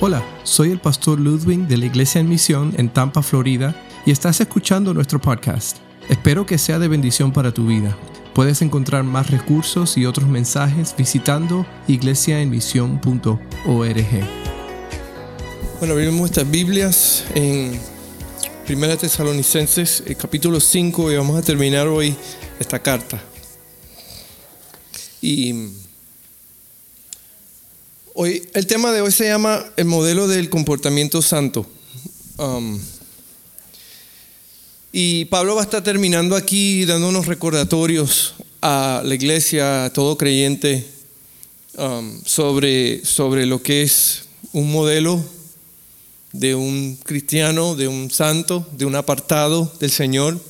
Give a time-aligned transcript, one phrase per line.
[0.00, 3.74] Hola, soy el pastor Ludwig de la Iglesia en Misión en Tampa, Florida,
[4.06, 5.78] y estás escuchando nuestro podcast.
[6.08, 7.98] Espero que sea de bendición para tu vida.
[8.32, 14.06] Puedes encontrar más recursos y otros mensajes visitando iglesiaenmisión.org.
[15.80, 17.72] Bueno, abrimos nuestras Biblias en
[18.66, 22.14] Primera Tesalonicenses, el capítulo 5, y vamos a terminar hoy
[22.60, 23.20] esta carta.
[25.20, 25.72] Y
[28.20, 31.64] Hoy, el tema de hoy se llama el modelo del comportamiento santo.
[32.36, 32.80] Um,
[34.90, 40.18] y Pablo va a estar terminando aquí dando unos recordatorios a la iglesia, a todo
[40.18, 40.84] creyente,
[41.76, 45.24] um, sobre, sobre lo que es un modelo
[46.32, 50.40] de un cristiano, de un santo, de un apartado del Señor.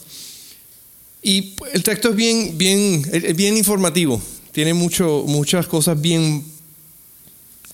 [1.23, 3.03] Y el texto es bien, bien,
[3.37, 6.57] bien informativo, tiene mucho, muchas cosas bien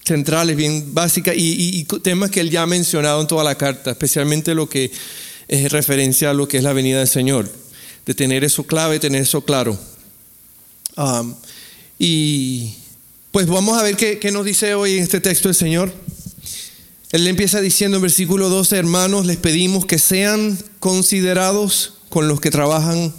[0.05, 4.55] centrales, bien básicas y, temas que él ya ha mencionado en toda la carta, especialmente
[4.55, 4.91] lo que
[5.49, 7.51] es referencia a lo que es la venida del Señor,
[8.05, 9.79] de tener eso clave, tener eso claro.
[11.99, 12.75] Y
[13.31, 15.93] pues vamos a ver qué, qué nos dice hoy en este texto el Señor.
[17.13, 22.51] Él empieza diciendo en versículo 12, hermanos, les pedimos que sean considerados con los que
[22.51, 23.15] trabajan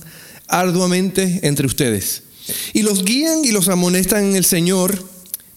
[0.47, 2.23] arduamente entre ustedes.
[2.73, 5.14] Y los guían y los amonestan en el Señor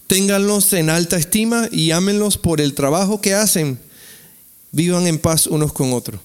[0.09, 3.77] Ténganlos en alta estima y ámenlos por el trabajo que hacen.
[4.71, 6.19] Vivan en paz unos con otros.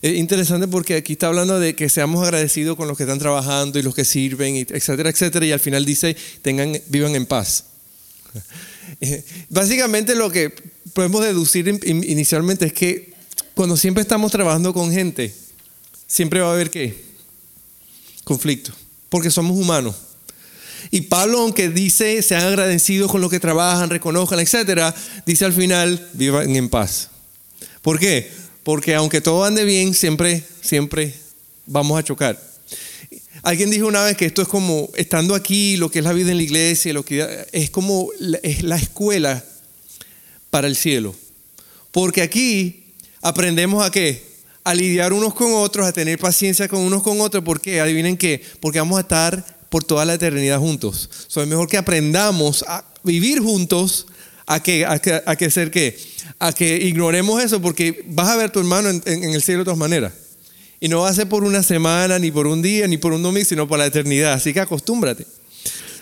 [0.00, 3.80] Es interesante porque aquí está hablando de que seamos agradecidos con los que están trabajando
[3.80, 5.44] y los que sirven, etcétera, etcétera.
[5.44, 7.64] Y al final dice, tengan, vivan en paz.
[9.50, 10.54] Básicamente lo que
[10.92, 13.12] podemos deducir inicialmente es que
[13.56, 15.34] cuando siempre estamos trabajando con gente,
[16.06, 16.94] siempre va a haber qué?
[18.22, 18.72] Conflicto.
[19.08, 19.96] Porque somos humanos.
[20.90, 26.08] Y Pablo, aunque dice, sean agradecidos con lo que trabajan, reconozcan, etc., dice al final,
[26.12, 27.10] vivan en paz.
[27.82, 28.30] ¿Por qué?
[28.62, 31.14] Porque aunque todo ande bien, siempre, siempre
[31.66, 32.40] vamos a chocar.
[33.42, 36.32] Alguien dijo una vez que esto es como estando aquí, lo que es la vida
[36.32, 38.08] en la iglesia, lo que es como
[38.42, 39.44] es la escuela
[40.50, 41.14] para el cielo.
[41.92, 42.84] Porque aquí
[43.22, 44.24] aprendemos a qué?
[44.64, 47.44] A lidiar unos con otros, a tener paciencia con unos con otros.
[47.44, 47.80] ¿Por qué?
[47.80, 48.42] Adivinen qué.
[48.58, 51.08] Porque vamos a estar por toda la eternidad juntos.
[51.26, 54.06] So, es mejor que aprendamos a vivir juntos
[54.46, 55.98] a que, a que, a que ser qué,
[56.38, 59.64] a que ignoremos eso, porque vas a ver a tu hermano en, el cielo de
[59.64, 60.12] todas maneras.
[60.78, 63.22] Y no va a ser por una semana, ni por un día, ni por un
[63.22, 64.34] domingo, sino por la eternidad.
[64.34, 65.26] Así que acostúmbrate.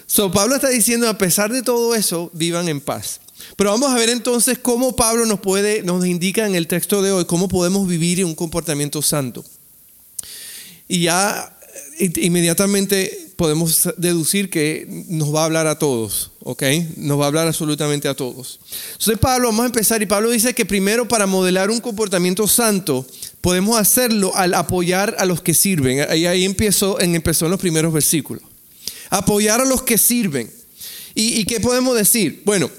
[0.06, 3.20] So, Pablo está diciendo, a pesar de todo eso, vivan en paz.
[3.56, 7.12] Pero vamos a ver entonces cómo Pablo nos puede, nos indica en el texto de
[7.12, 9.44] hoy, cómo podemos vivir un comportamiento santo.
[10.88, 11.56] Y ya
[11.98, 16.62] inmediatamente podemos deducir que nos va a hablar a todos, ¿ok?
[16.96, 18.60] Nos va a hablar absolutamente a todos.
[18.92, 23.06] Entonces Pablo, vamos a empezar y Pablo dice que primero para modelar un comportamiento santo
[23.40, 26.06] podemos hacerlo al apoyar a los que sirven.
[26.08, 28.42] Ahí, ahí empezó, en, empezó en los primeros versículos.
[29.10, 30.50] Apoyar a los que sirven.
[31.14, 32.42] ¿Y, y qué podemos decir?
[32.44, 32.70] Bueno,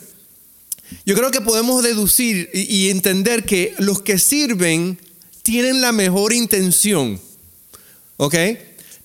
[1.05, 4.99] yo creo que podemos deducir y, y entender que los que sirven
[5.43, 7.19] tienen la mejor intención.
[8.17, 8.35] ¿Ok?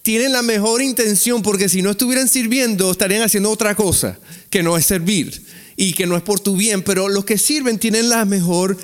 [0.02, 4.18] Tienen la mejor intención porque si no estuvieran sirviendo estarían haciendo otra cosa
[4.48, 5.44] que no es servir
[5.76, 8.76] y que no es por tu bien, pero los que sirven tienen la mejor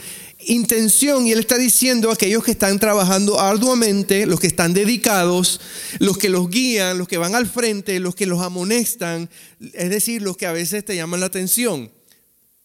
[0.47, 5.60] intención y él está diciendo a aquellos que están trabajando arduamente, los que están dedicados,
[5.99, 9.28] los que los guían, los que van al frente, los que los amonestan,
[9.72, 11.91] es decir, los que a veces te llaman la atención.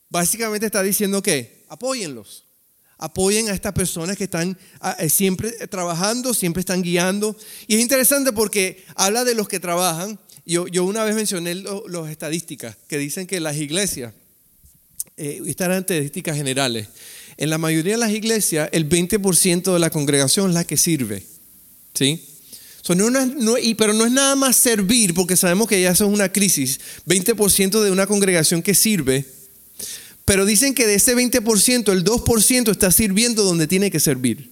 [0.09, 2.45] Básicamente está diciendo que apóyenlos
[3.01, 7.35] apoyen a estas personas que están ah, eh, siempre trabajando, siempre están guiando.
[7.67, 10.17] Y es interesante porque habla de los que trabajan.
[10.45, 14.13] Yo, una vez mencioné las estadísticas que dicen que las iglesias,
[15.17, 16.88] eh, estas eran estadísticas generales,
[17.38, 21.23] en la mayoría de las iglesias el 20% de la congregación es la que sirve.
[21.94, 22.28] ¿Sí?
[23.78, 26.79] pero no es nada más servir, porque sabemos que ya eso es una crisis.
[27.07, 29.25] 20% de una congregación que sirve
[30.26, 34.51] pero dicen que de ese 20%, el 2% está sirviendo donde tiene que servir.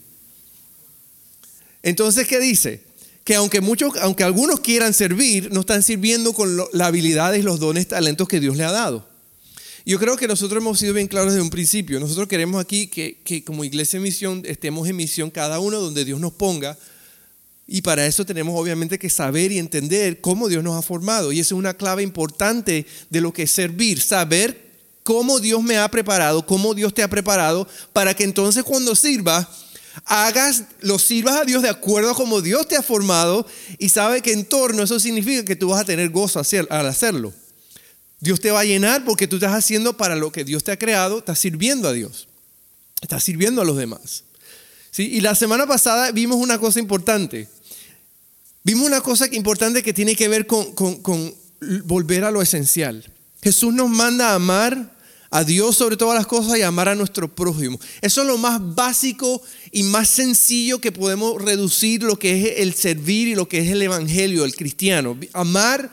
[1.84, 2.82] Entonces, ¿qué dice?
[3.24, 7.88] Que aunque, muchos, aunque algunos quieran servir, no están sirviendo con las habilidades, los dones,
[7.88, 9.08] talentos que Dios le ha dado.
[9.86, 12.00] Yo creo que nosotros hemos sido bien claros desde un principio.
[12.00, 16.06] Nosotros queremos aquí que, que como iglesia de misión estemos en misión cada uno donde
[16.06, 16.78] Dios nos ponga.
[17.66, 21.32] Y para eso tenemos obviamente que saber y entender cómo Dios nos ha formado.
[21.32, 24.69] Y esa es una clave importante de lo que es servir, saber
[25.10, 29.48] cómo Dios me ha preparado, cómo Dios te ha preparado, para que entonces cuando sirvas,
[30.06, 33.48] hagas, lo sirvas a Dios de acuerdo a cómo Dios te ha formado
[33.80, 36.40] y sabe que en torno eso significa que tú vas a tener gozo
[36.70, 37.34] al hacerlo.
[38.20, 40.78] Dios te va a llenar porque tú estás haciendo para lo que Dios te ha
[40.78, 42.28] creado, estás sirviendo a Dios,
[43.02, 44.26] estás sirviendo a los demás.
[44.92, 45.10] ¿Sí?
[45.12, 47.50] Y la semana pasada vimos una cosa importante.
[48.64, 51.34] Vimos una cosa importante que tiene que ver con, con
[51.86, 53.12] volver a lo esencial.
[53.42, 54.99] Jesús nos manda a amar
[55.32, 57.80] a Dios sobre todas las cosas y amar a nuestro prójimo.
[58.02, 59.42] Eso es lo más básico
[59.72, 63.70] y más sencillo que podemos reducir lo que es el servir y lo que es
[63.70, 65.18] el evangelio, el cristiano.
[65.34, 65.92] Amar,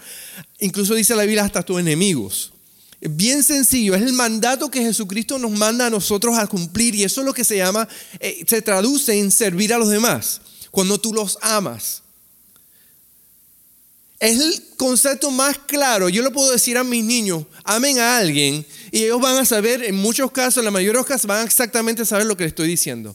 [0.61, 2.53] incluso dice la Biblia, hasta tus enemigos.
[3.01, 7.21] Bien sencillo, es el mandato que Jesucristo nos manda a nosotros a cumplir y eso
[7.21, 7.87] es lo que se llama,
[8.21, 10.41] eh, se traduce en servir a los demás,
[10.71, 12.03] cuando tú los amas.
[14.19, 16.09] Es el concepto más claro.
[16.09, 19.85] Yo lo puedo decir a mis niños, amen a alguien y ellos van a saber,
[19.85, 22.45] en muchos casos, en la mayoría de los casos, van a exactamente saber lo que
[22.45, 23.15] les estoy diciendo.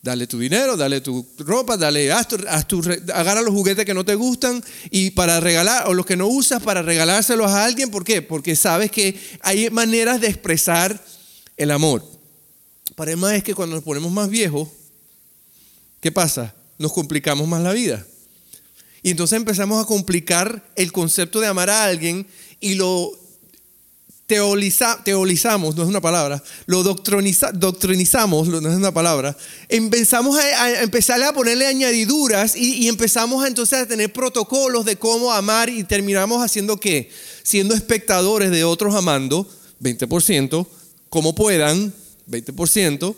[0.00, 2.28] Dale tu dinero, dale tu ropa, dale, haz
[3.12, 6.62] agarra los juguetes que no te gustan y para regalar, o los que no usas
[6.62, 7.90] para regalárselos a alguien.
[7.90, 8.20] ¿Por qué?
[8.20, 11.02] Porque sabes que hay maneras de expresar
[11.56, 12.04] el amor.
[12.94, 14.68] Para es que cuando nos ponemos más viejos,
[16.00, 16.54] ¿qué pasa?
[16.78, 18.06] Nos complicamos más la vida.
[19.04, 22.26] Y entonces empezamos a complicar el concepto de amar a alguien
[22.58, 23.12] y lo
[24.26, 29.36] teolizamos, no es una palabra, lo doctrinizamos, no es una palabra,
[29.68, 35.30] empezamos a, empezar a ponerle añadiduras y, empezamos a, entonces a tener protocolos de cómo
[35.30, 37.10] amar y terminamos haciendo qué?
[37.42, 39.46] Siendo espectadores de otros amando,
[39.82, 40.66] 20%,
[41.10, 41.92] como puedan,
[42.30, 43.14] 20%,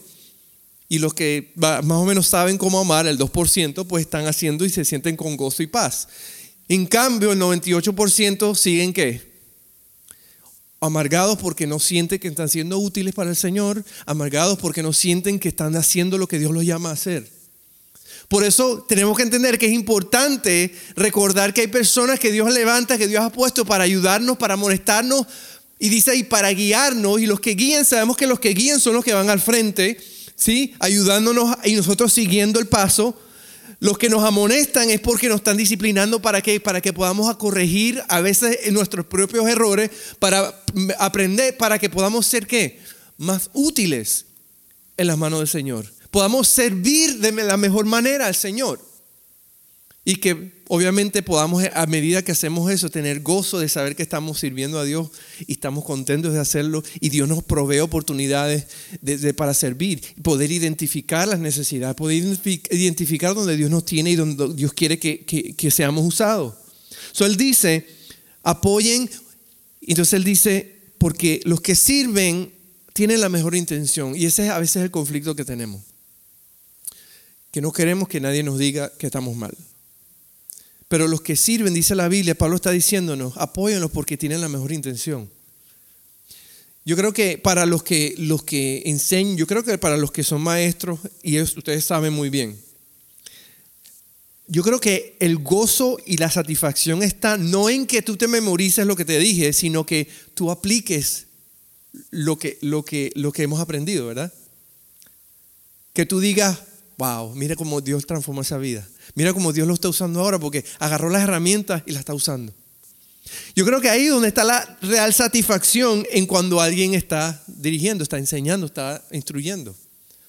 [0.88, 4.71] y los que más o menos saben cómo amar, el 2%, pues están haciendo y
[4.71, 6.09] se sienten con gozo y paz.
[6.69, 9.23] En cambio, el 98% siguen qué?
[10.81, 15.38] Amargados porque no sienten que están siendo útiles para el Señor, amargados porque no sienten
[15.38, 17.29] que están haciendo lo que Dios los llama a hacer.
[18.29, 22.99] Por eso tenemos que entender que es importante recordar que hay personas que Dios levanta,
[22.99, 25.27] que Dios ha puesto para ayudarnos, para molestarnos,
[25.79, 28.94] y dice, y para guiarnos, y los que guían, sabemos que los que guían son
[28.94, 29.99] los que van al frente,
[30.37, 30.75] ¿sí?
[30.79, 33.19] Ayudándonos y nosotros siguiendo el paso.
[33.79, 38.03] Los que nos amonestan es porque nos están disciplinando para que, para que podamos corregir
[38.09, 40.62] a veces nuestros propios errores, para
[40.99, 42.81] aprender, para que podamos ser qué?
[43.19, 44.27] Más útiles
[44.97, 45.93] en las manos del Señor.
[46.11, 48.81] Podamos servir de la mejor manera al Señor.
[50.08, 54.38] Y que obviamente podamos, a medida que hacemos eso, tener gozo de saber que estamos
[54.38, 55.11] sirviendo a Dios
[55.49, 56.85] y estamos contentos de hacerlo.
[57.00, 58.69] Y Dios nos provee oportunidades
[59.35, 62.23] para servir, poder identificar las necesidades, poder
[62.70, 66.55] identificar donde Dios nos tiene y donde Dios quiere que, seamos usados.
[67.11, 67.85] So, él dice,
[68.44, 69.11] apoyen.
[69.81, 72.52] Entonces Él dice, porque los que sirven
[72.93, 74.14] tienen la mejor intención.
[74.14, 75.82] Y ese es a veces el conflicto que tenemos.
[77.50, 79.56] Que no queremos que nadie nos diga que estamos mal.
[80.88, 84.73] Pero los que sirven, dice la Biblia, Pablo está diciéndonos, apóyenlos porque tienen la mejor
[84.73, 85.29] intención.
[86.85, 90.23] Yo creo que para los que, los que enseñan, yo creo que para los que
[90.23, 92.56] son maestros, y ustedes saben muy bien,
[94.47, 98.87] yo creo que el gozo y la satisfacción está no en que tú te memorices
[98.87, 101.27] lo que te dije, sino que tú apliques
[102.11, 104.33] lo que, lo que, lo que hemos aprendido, ¿verdad?
[105.93, 106.61] Que tú digas,
[106.99, 108.88] wow, mira cómo Dios transformó esa vida.
[109.16, 112.52] Mira cómo Dios lo está usando ahora porque agarró las herramientas y las está usando.
[113.56, 118.04] Yo creo que ahí es donde está la real satisfacción en cuando alguien está dirigiendo,
[118.04, 119.75] está enseñando, está instruyendo.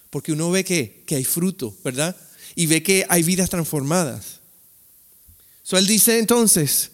[0.09, 2.15] Porque uno ve que, que hay fruto, ¿verdad?
[2.55, 4.39] Y ve que hay vidas transformadas.
[5.63, 6.91] So, él dice entonces,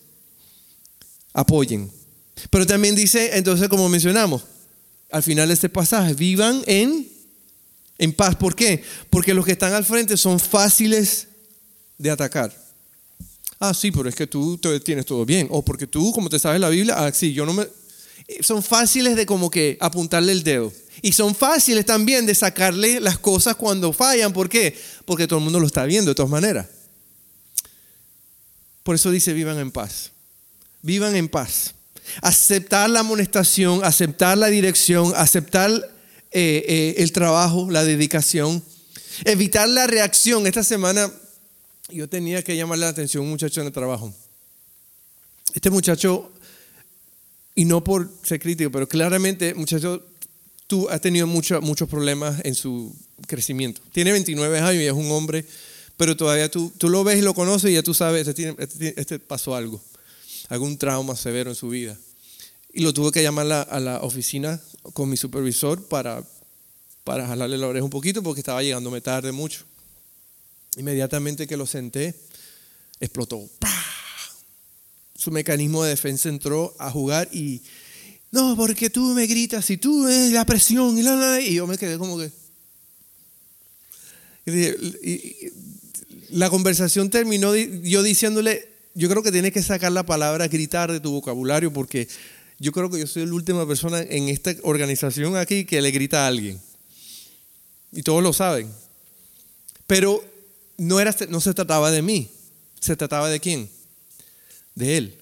[1.31, 1.91] apoyen.
[2.49, 4.43] Pero también dice, entonces como mencionamos,
[5.11, 7.07] al final de este pasaje, vivan en,
[7.99, 8.35] en paz.
[8.35, 8.83] ¿Por qué?
[9.11, 11.27] Porque los que están al frente son fáciles
[12.03, 12.53] de atacar.
[13.59, 15.47] Ah, sí, pero es que tú tienes todo bien.
[15.49, 17.63] O porque tú, como te sabes la Biblia, ah, sí, yo no me...
[18.27, 20.71] Eh, son fáciles de como que apuntarle el dedo.
[21.01, 24.33] Y son fáciles también de sacarle las cosas cuando fallan.
[24.33, 24.77] ¿Por qué?
[25.05, 26.67] Porque todo el mundo lo está viendo de todas maneras.
[28.83, 30.11] Por eso dice, vivan en paz.
[30.81, 31.73] Vivan en paz.
[32.21, 35.71] Aceptar la amonestación, aceptar la dirección, aceptar
[36.31, 38.61] eh, eh, el trabajo, la dedicación.
[39.23, 40.45] Evitar la reacción.
[40.47, 41.09] Esta semana
[41.89, 44.13] yo tenía que llamarle la atención a un muchacho en el trabajo.
[45.53, 46.31] Este muchacho,
[47.55, 50.03] y no por ser crítico, pero claramente, muchacho,
[50.67, 52.95] tú has tenido muchos muchos problemas en su
[53.27, 53.81] crecimiento.
[53.91, 55.45] Tiene 29 años y es un hombre,
[55.97, 58.99] pero todavía tú, tú lo ves y lo conoces y ya tú sabes, este, este,
[58.99, 59.81] este pasó algo,
[60.49, 61.97] algún trauma severo en su vida.
[62.73, 64.59] Y lo tuve que llamar a la oficina
[64.93, 66.23] con mi supervisor para,
[67.03, 69.63] para jalarle la oreja un poquito porque estaba llegándome tarde mucho.
[70.77, 72.15] Inmediatamente que lo senté,
[72.99, 73.49] explotó.
[75.15, 77.61] su mecanismo de defensa entró a jugar y,
[78.33, 81.99] no, porque tú me gritas y tú la presión y, la, y yo me quedé
[81.99, 82.31] como que...
[86.31, 90.99] la conversación terminó yo diciéndole, yo creo que tienes que sacar la palabra gritar de
[90.99, 92.07] tu vocabulario porque
[92.57, 96.23] yo creo que yo soy la última persona en esta organización aquí que le grita
[96.23, 96.59] a alguien.
[97.91, 98.67] Y todos lo saben.
[99.85, 100.23] Pero
[100.77, 102.29] no, era, no se trataba de mí,
[102.79, 103.69] se trataba de quién?
[104.75, 105.17] De él,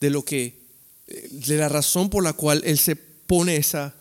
[0.00, 0.54] de lo que,
[1.06, 3.94] eh, de la razón por la cual él se pone esa,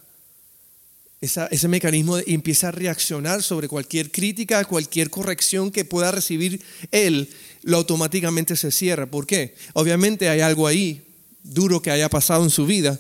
[1.22, 7.30] ese mecanismo y empieza a reaccionar sobre cualquier crítica, cualquier corrección que pueda recibir él,
[7.64, 9.06] lo automáticamente se cierra.
[9.06, 9.56] ¿Por qué?
[9.74, 11.02] Obviamente hay algo ahí
[11.44, 13.00] duro que haya pasado en su vida,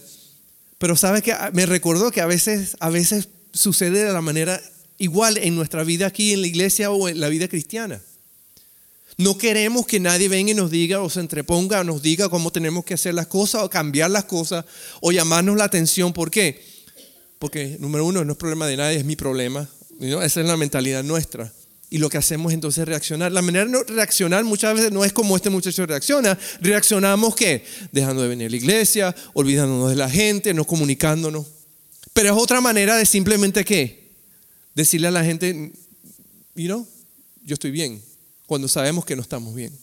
[0.78, 4.62] pero sabe que me recordó que a veces, a veces sucede de la manera
[5.04, 8.02] igual en nuestra vida aquí en la iglesia o en la vida cristiana.
[9.18, 12.52] No queremos que nadie venga y nos diga o se entreponga o nos diga cómo
[12.52, 14.66] tenemos que hacer las cosas o cambiar las cosas
[15.02, 16.14] o llamarnos la atención.
[16.14, 16.64] ¿Por qué?
[17.38, 19.70] Porque, número uno, no es problema de nadie, es mi problema.
[20.00, 21.52] Esa es la mentalidad nuestra.
[21.90, 23.32] Y lo que hacemos entonces es reaccionar.
[23.32, 26.40] La manera de reaccionar muchas veces no es como este muchacho reacciona.
[26.62, 27.66] Reaccionamos ¿qué?
[27.92, 31.46] Dejando de venir a la iglesia, olvidándonos de la gente, no comunicándonos.
[32.14, 34.03] Pero es otra manera de simplemente qué?
[34.76, 35.74] Decirle a la gente,
[36.56, 36.88] you know,
[37.44, 38.04] yo estoy bien,
[38.46, 39.78] cuando sabemos que no estamos bien.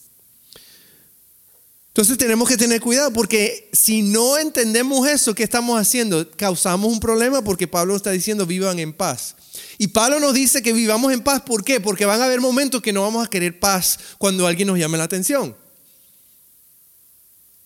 [1.89, 6.31] Entonces tenemos que tener cuidado porque si no entendemos eso, ¿qué estamos haciendo?
[6.37, 9.35] Causamos un problema porque Pablo está diciendo vivan en paz.
[9.77, 11.81] Y Pablo nos dice que vivamos en paz, ¿por qué?
[11.81, 14.99] Porque van a haber momentos que no vamos a querer paz cuando alguien nos llame
[14.99, 15.57] la atención.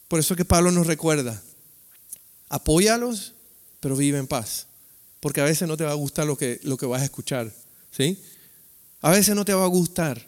[0.08, 1.42] Por eso que Pablo nos recuerda,
[2.48, 3.34] apóyalos,
[3.80, 4.66] pero vive en paz
[5.24, 7.50] porque a veces no te va a gustar lo que, lo que vas a escuchar.
[7.90, 8.18] ¿sí?
[9.00, 10.22] A veces no te va a gustar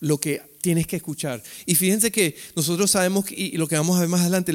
[0.00, 1.40] lo que tienes que escuchar.
[1.64, 4.52] Y fíjense que nosotros sabemos, y lo que vamos a ver más adelante,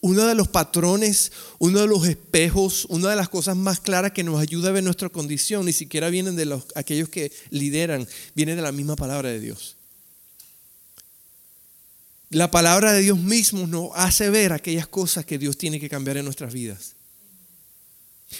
[0.00, 1.30] uno de los patrones,
[1.60, 4.82] uno de los espejos, una de las cosas más claras que nos ayuda a ver
[4.82, 9.28] nuestra condición, ni siquiera vienen de los, aquellos que lideran, viene de la misma palabra
[9.28, 9.76] de Dios.
[12.30, 16.16] La palabra de Dios mismo nos hace ver aquellas cosas que Dios tiene que cambiar
[16.16, 16.96] en nuestras vidas.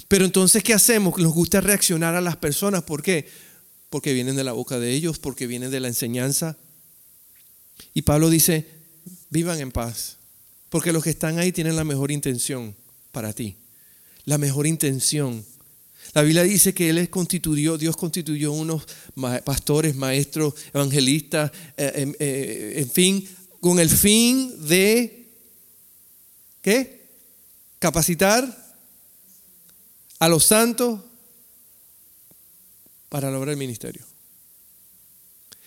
[0.08, 1.18] Pero entonces, ¿qué hacemos?
[1.18, 2.82] Nos gusta reaccionar a las personas.
[2.82, 3.28] ¿Por qué?
[3.88, 6.56] Porque vienen de la boca de ellos, porque vienen de la enseñanza.
[7.94, 8.66] Y Pablo dice,
[9.30, 10.18] vivan en paz,
[10.68, 12.74] porque los que están ahí tienen la mejor intención
[13.10, 13.56] para ti.
[14.24, 15.44] La mejor intención.
[16.12, 18.86] La Biblia dice que Él constituyó, Dios constituyó unos
[19.44, 23.28] pastores, maestros, evangelistas, eh, em, eh, en fin,
[23.60, 25.26] con el fin de,
[26.62, 27.08] ¿qué?
[27.78, 28.59] Capacitar
[30.20, 31.00] a los santos
[33.08, 34.04] para lograr el ministerio.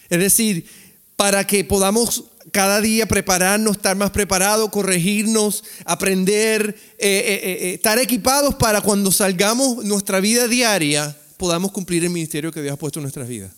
[0.10, 0.66] Es decir,
[1.18, 7.98] para que podamos cada día prepararnos, estar más preparados, corregirnos, aprender, eh, eh, eh, estar
[8.00, 13.00] equipados para cuando salgamos nuestra vida diaria, podamos cumplir el ministerio que Dios ha puesto
[13.00, 13.52] en nuestras vidas.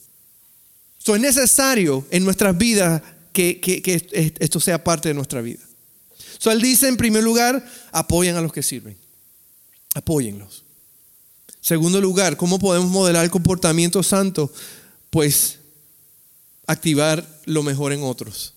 [1.00, 3.02] Eso es necesario en nuestras vidas
[3.34, 5.60] que, que esto sea parte de nuestra vida.
[6.40, 8.98] So, él dice, en primer lugar, apoyen a los que sirven.
[9.94, 10.65] Apóyenlos.
[11.66, 14.54] Segundo lugar, ¿cómo podemos modelar el comportamiento santo?
[15.10, 15.58] Pues
[16.68, 18.54] activar lo mejor en otros.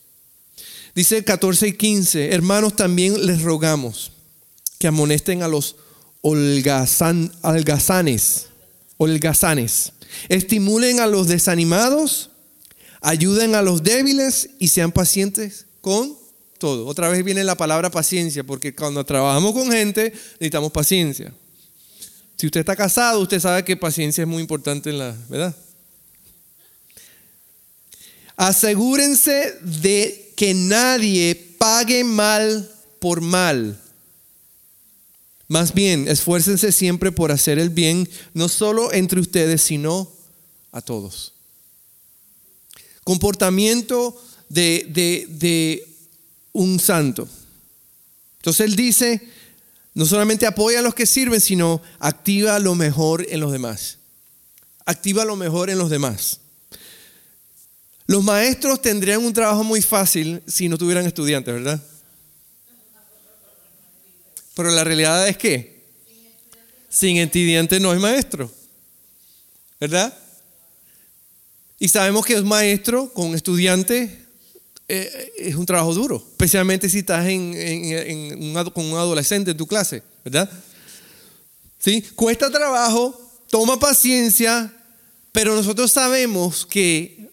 [0.95, 4.13] Dice 14 y 15, hermanos, también les rogamos
[4.79, 5.77] que amonesten a los
[6.21, 8.49] holgazan, holgazanes,
[8.99, 9.93] holgazanes,
[10.29, 12.29] estimulen a los desanimados,
[13.01, 16.15] ayuden a los débiles y sean pacientes con
[16.59, 16.87] todo.
[16.87, 21.33] Otra vez viene la palabra paciencia, porque cuando trabajamos con gente necesitamos paciencia.
[22.39, 25.57] Si usted está casado, usted sabe que paciencia es muy importante en la, ¿verdad?
[28.37, 33.81] Asegúrense de que nadie pague mal por mal.
[35.49, 40.09] Más bien, esfuércense siempre por hacer el bien, no solo entre ustedes, sino
[40.71, 41.33] a todos.
[43.03, 44.17] Comportamiento
[44.49, 45.89] de, de, de
[46.53, 47.29] un santo.
[48.37, 49.29] Entonces él dice,
[49.99, 53.99] no solamente apoya a los que sirven, sino activa lo mejor en los demás.
[54.87, 56.39] Activa lo mejor en los demás.
[58.07, 61.83] Los maestros tendrían un trabajo muy fácil si no tuvieran estudiantes, ¿verdad?
[64.55, 65.83] Pero la realidad es que
[66.89, 68.53] sin estudiantes no hay maestro,
[69.81, 70.17] ¿verdad?
[71.81, 74.13] Y sabemos que es maestro con estudiantes
[74.89, 77.25] eh, es un trabajo duro, especialmente si estás
[78.73, 80.51] con un adolescente en tu clase, ¿verdad?
[81.79, 82.03] ¿Sí?
[82.15, 83.19] Cuesta trabajo,
[83.51, 84.73] toma paciencia,
[85.31, 87.31] pero nosotros sabemos que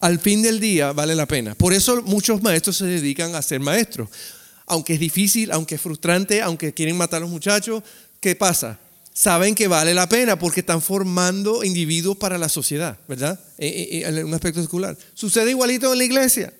[0.00, 1.54] al fin del día vale la pena.
[1.54, 4.08] Por eso muchos maestros se dedican a ser maestros.
[4.66, 7.82] Aunque es difícil, aunque es frustrante, aunque quieren matar a los muchachos,
[8.20, 8.80] ¿qué pasa?
[9.14, 13.40] Saben que vale la pena porque están formando individuos para la sociedad, ¿verdad?
[13.58, 14.98] Eh, eh, en un aspecto secular.
[15.14, 16.52] Sucede igualito en la iglesia.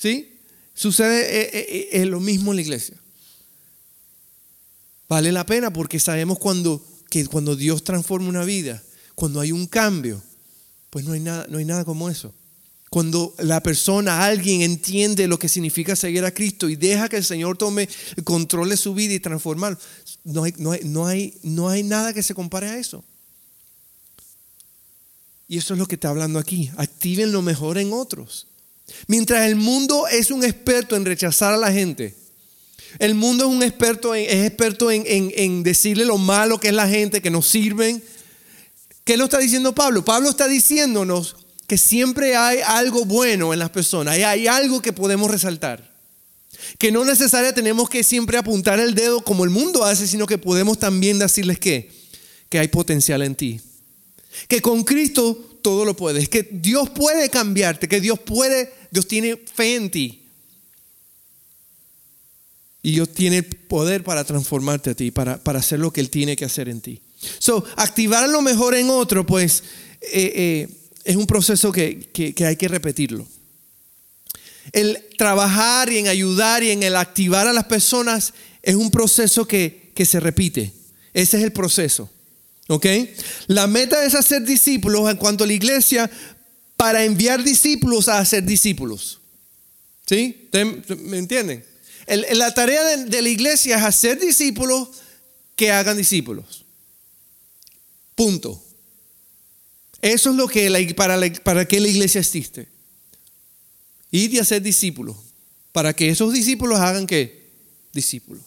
[0.00, 0.38] ¿Sí?
[0.72, 2.96] Sucede es lo mismo en la iglesia.
[5.08, 8.82] Vale la pena porque sabemos cuando, que cuando Dios transforma una vida,
[9.14, 10.22] cuando hay un cambio,
[10.88, 12.32] pues no hay nada, no hay nada como eso.
[12.88, 17.24] Cuando la persona, alguien entiende lo que significa seguir a Cristo y deja que el
[17.24, 17.88] Señor tome
[18.24, 19.78] control de su vida y transformar,
[20.24, 23.04] no hay, no hay, no hay, no hay nada que se compare a eso.
[25.46, 26.70] Y eso es lo que está hablando aquí.
[26.76, 28.46] Activen lo mejor en otros.
[29.06, 32.14] Mientras el mundo es un experto en rechazar a la gente,
[32.98, 36.74] el mundo es un experto en, es experto en, en, decirle lo malo que es
[36.74, 38.02] la gente, que nos sirven.
[39.04, 40.04] ¿Qué lo está diciendo Pablo?
[40.04, 44.92] Pablo está diciéndonos que siempre hay algo bueno en las personas, hay, hay algo que
[44.92, 45.88] podemos resaltar.
[46.78, 50.36] Que no necesariamente tenemos que siempre apuntar el dedo como el mundo hace, sino que
[50.36, 51.90] podemos también decirles que,
[52.48, 53.60] que hay potencial en ti.
[54.48, 59.36] Que con Cristo todo lo puedes, que Dios puede cambiarte, que Dios puede, Dios tiene
[59.36, 60.22] fe en ti.
[62.82, 66.36] Y Dios tiene poder para transformarte a ti, para, para hacer lo que Él tiene
[66.36, 67.00] que hacer en ti.
[67.38, 69.62] So, activar lo mejor en otro, pues
[70.00, 70.68] eh, eh,
[71.04, 73.26] es un proceso que, que, hay que repetirlo.
[74.72, 78.32] El trabajar y en ayudar y en el activar a las personas
[78.62, 80.72] es un proceso que, que se repite.
[81.12, 82.10] Ese es el proceso.
[82.68, 82.86] ¿Ok?
[83.48, 86.10] La meta es hacer discípulos en cuanto a la iglesia
[86.80, 89.20] para enviar discípulos a hacer discípulos.
[90.06, 90.48] ¿Sí?
[91.00, 91.62] ¿Me entienden?
[92.06, 94.88] la tarea de, la iglesia es hacer discípulos
[95.56, 96.64] que hagan discípulos.
[98.14, 98.64] Punto.
[100.00, 102.66] Eso es lo que para, para que la iglesia existe.
[104.10, 105.18] Ir y hacer discípulos.
[105.72, 107.50] Para que esos discípulos hagan qué?
[107.92, 108.42] Discípulos.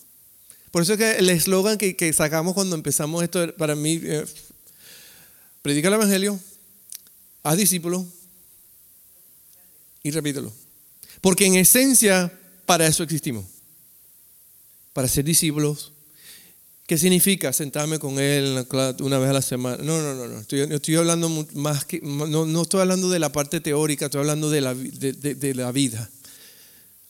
[0.72, 4.26] Por eso es que el eslogan que, sacamos cuando empezamos esto, para mí, eh,
[5.62, 6.40] predica el Evangelio,
[7.44, 8.08] haz discípulos
[10.04, 10.54] y repítelo.
[11.22, 12.32] Porque en esencia,
[12.66, 13.46] para eso existimos
[14.94, 15.92] para ser discípulos.
[16.86, 18.66] ¿Qué significa sentarme con él
[19.00, 19.78] una vez a la semana?
[19.84, 20.40] No, no, no, no.
[20.40, 24.50] Estoy, estoy hablando más que, no, no, estoy hablando de la parte teórica, estoy hablando
[24.50, 26.10] de la, de, la vida.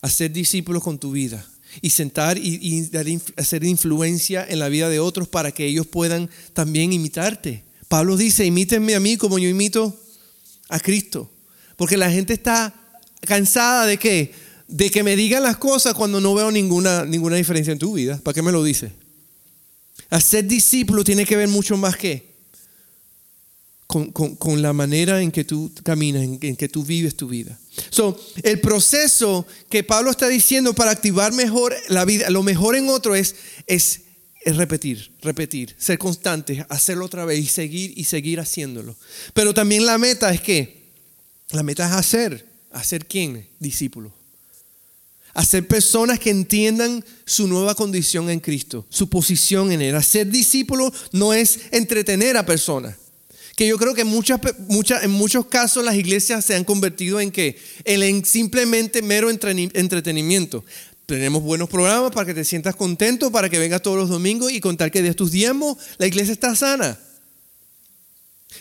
[0.02, 1.46] Hacer discípulos con tu vida
[1.82, 2.90] y sentar y,
[3.36, 7.64] hacer influencia en la vida de otros para que ellos puedan también imitarte.
[7.88, 10.00] Pablo dice, imítenme a mí como yo imito
[10.70, 11.30] a Cristo.
[11.76, 12.74] Porque la gente está
[13.26, 14.32] cansada de qué?
[14.68, 18.20] de que me digan las cosas cuando no veo ninguna, ninguna diferencia en tu vida.
[18.24, 18.92] ¿Para qué me lo dice?
[20.10, 22.34] Hacer discípulo tiene que ver mucho más que
[23.86, 27.60] con, la manera en que tú caminas, en, que tú vives tu vida.
[27.92, 32.90] So, el proceso que Pablo está diciendo para activar mejor la vida, lo mejor en
[32.90, 33.36] otro es,
[33.68, 34.02] es,
[34.42, 38.96] es repetir, repetir, ser constante, hacerlo otra vez y seguir y seguir haciéndolo.
[39.36, 40.82] Pero también la meta es que,
[41.52, 43.48] la meta es hacer, hacer quién?
[43.60, 44.14] Discípulo
[45.34, 49.96] Hacer personas que entiendan su nueva condición en Cristo, su posición en Él.
[49.96, 52.98] Hacer discípulo no es entretener a personas.
[53.56, 57.32] Que yo creo que muchas, muchas, en muchos casos las iglesias se han convertido en
[57.32, 60.64] que en simplemente mero entretenimiento.
[61.08, 64.60] Tenemos buenos programas para que te sientas contento, para que vengas todos los domingos y
[64.60, 67.00] contar que de tus diezmos la iglesia está sana.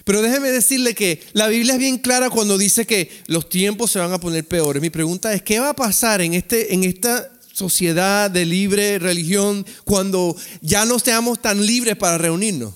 [0.05, 3.99] Pero déjeme decirle que la Biblia es bien clara cuando dice que los tiempos se
[3.99, 4.83] van a poner peores.
[4.83, 9.65] Mi pregunta es, ¿qué va a pasar en, este, en esta sociedad de libre religión
[9.85, 12.75] cuando ya no seamos tan libres para reunirnos?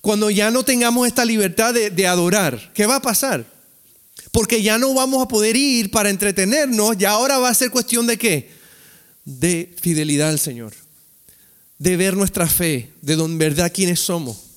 [0.00, 3.46] Cuando ya no tengamos esta libertad de, adorar, ¿qué va a pasar?
[4.32, 8.06] Porque ya no vamos a poder ir para entretenernos, ya ahora va a ser cuestión
[8.06, 8.50] de qué?
[9.24, 10.74] De fidelidad al Señor,
[11.78, 14.47] de ver nuestra fe, de don verdad quiénes somos.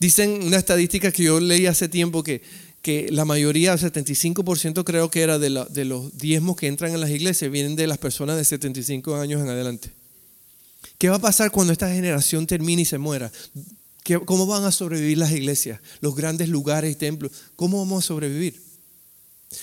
[0.00, 2.42] Dicen una estadística que yo leí hace tiempo que,
[2.80, 7.00] que la mayoría, el 75% creo que era de, de los diezmos que entran en
[7.00, 9.90] las iglesias, vienen de las personas de 75 años en adelante.
[10.96, 13.30] ¿Qué va a pasar cuando esta generación termine y se muera?
[14.24, 17.32] ¿Cómo van a sobrevivir las iglesias, los grandes lugares y templos?
[17.54, 18.60] ¿Cómo vamos a sobrevivir?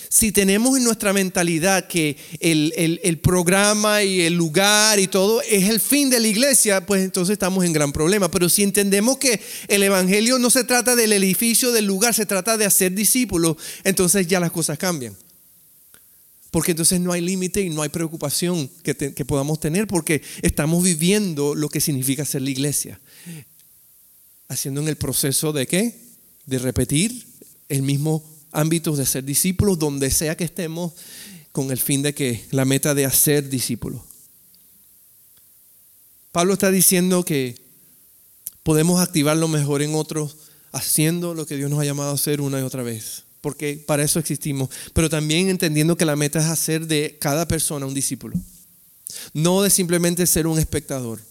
[0.09, 5.79] Si tenemos en nuestra mentalidad que el, programa y el lugar y todo es el
[5.79, 8.29] fin de la iglesia, pues entonces estamos en gran problema.
[8.29, 12.57] Pero si entendemos que el Evangelio no se trata del edificio, del lugar, se trata
[12.57, 15.15] de hacer discípulos, entonces ya las cosas cambian.
[16.51, 20.83] Porque entonces no hay límite y no hay preocupación que, que podamos tener porque estamos
[20.83, 22.99] viviendo lo que significa ser la iglesia.
[24.49, 25.95] Haciendo en el proceso de qué?
[26.45, 27.25] De repetir
[27.69, 30.93] el mismo ámbito de ser discípulos donde sea que estemos
[31.51, 34.01] con el fin de que la meta de hacer discípulos.
[36.31, 37.55] Pablo está diciendo que
[38.63, 40.37] podemos activarlo mejor en otros
[40.71, 44.03] haciendo lo que Dios nos ha llamado a hacer una y otra vez, porque para
[44.03, 48.35] eso existimos, pero también entendiendo que la meta es hacer de cada persona un discípulo,
[49.33, 51.21] no de simplemente ser un espectador,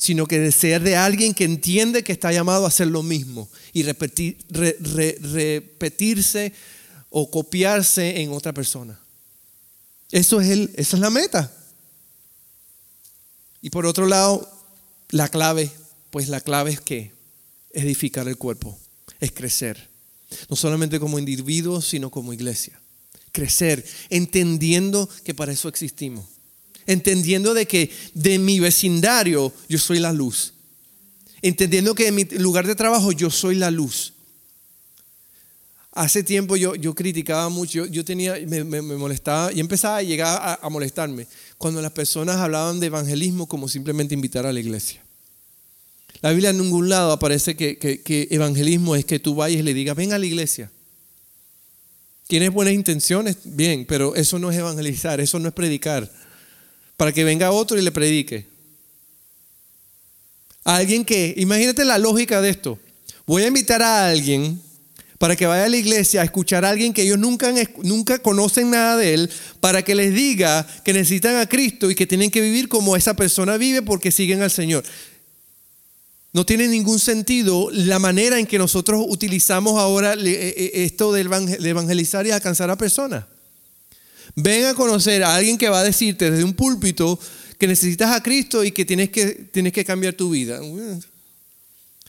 [0.00, 3.82] sino que ser de alguien que entiende que está llamado a hacer lo mismo y
[3.82, 6.54] repetir, repetirse
[7.10, 8.98] o copiarse en otra persona.
[10.10, 11.54] Eso es el, esa es la meta.
[13.60, 14.50] Y por otro lado,
[15.10, 15.70] la clave,
[16.10, 17.12] pues la clave es que
[17.74, 18.78] edificar el cuerpo,
[19.20, 19.90] es crecer.
[20.48, 22.80] No solamente como individuos, sino como iglesia.
[23.32, 26.24] Crecer, entendiendo que para eso existimos.
[26.86, 30.54] Entendiendo de que de mi vecindario yo soy la luz.
[31.42, 34.12] Entendiendo que en mi lugar de trabajo yo soy la luz.
[35.92, 40.68] Hace tiempo yo, yo criticaba mucho, yo, tenía, me, molestaba y empezaba a llegar a,
[40.70, 41.26] molestarme
[41.58, 45.02] cuando las personas hablaban de evangelismo como simplemente invitar a la iglesia.
[46.22, 49.74] La Biblia en ningún lado aparece que, que, evangelismo es que tú vayas y le
[49.74, 50.70] digas, ven a la iglesia.
[52.28, 56.08] Tienes buenas intenciones, bien, pero eso no es evangelizar, eso no es predicar.
[57.00, 58.44] Para que venga otro y le predique.
[60.64, 62.78] alguien que, imagínate la lógica de esto.
[63.26, 64.60] Voy a invitar a alguien
[65.16, 68.70] para que vaya a la iglesia a escuchar a alguien que ellos nunca, nunca conocen
[68.70, 72.42] nada de él, para que les diga que necesitan a Cristo y que tienen que
[72.42, 74.84] vivir como esa persona vive porque siguen al Señor.
[76.34, 81.22] No tiene ningún sentido la manera en que nosotros utilizamos ahora eh, eh, esto de
[81.22, 83.24] evangelizar y alcanzar a personas.
[84.36, 87.18] Ven a conocer a alguien que va a decirte desde un púlpito
[87.58, 90.60] que necesitas a Cristo y que tienes que, tienes que cambiar tu vida.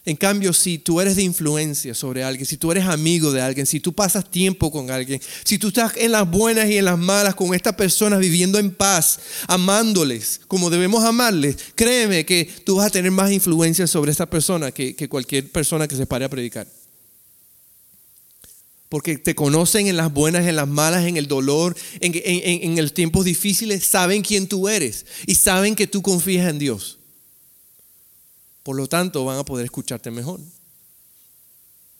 [0.03, 3.67] En cambio, si tú eres de influencia sobre alguien, si tú eres amigo de alguien,
[3.67, 6.97] si tú pasas tiempo con alguien, si tú estás en las buenas y en las
[6.97, 12.87] malas con esta persona viviendo en paz, amándoles como debemos amarles, créeme que tú vas
[12.87, 16.65] a tener más influencia sobre esta persona que, cualquier persona que se pare a predicar.
[18.91, 22.83] Porque te conocen en las buenas, en las malas, en el dolor, en, en, en
[22.83, 26.97] los tiempos difíciles, saben quién tú eres y saben que tú confías en Dios.
[28.63, 30.41] Por lo tanto, van a poder escucharte mejor.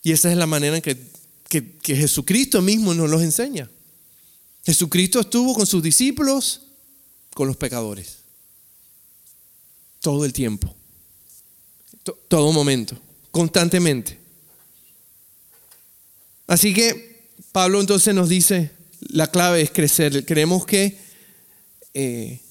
[0.03, 3.71] Y esa es la manera en que, Jesucristo mismo nos los enseña.
[4.65, 6.63] Jesucristo estuvo con sus discípulos,
[7.33, 8.17] con los pecadores.
[10.01, 10.75] Todo el tiempo.
[12.27, 12.97] Todo momento.
[13.31, 14.20] Constantemente.
[16.51, 20.25] Así que Pablo entonces nos dice, la clave es crecer.
[20.25, 20.97] Creemos que
[21.93, 22.41] eh,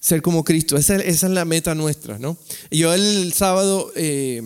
[0.00, 0.76] ser como Cristo.
[0.76, 2.36] Esa, es la meta nuestra, ¿no?
[2.72, 4.42] Yo el sábado eh,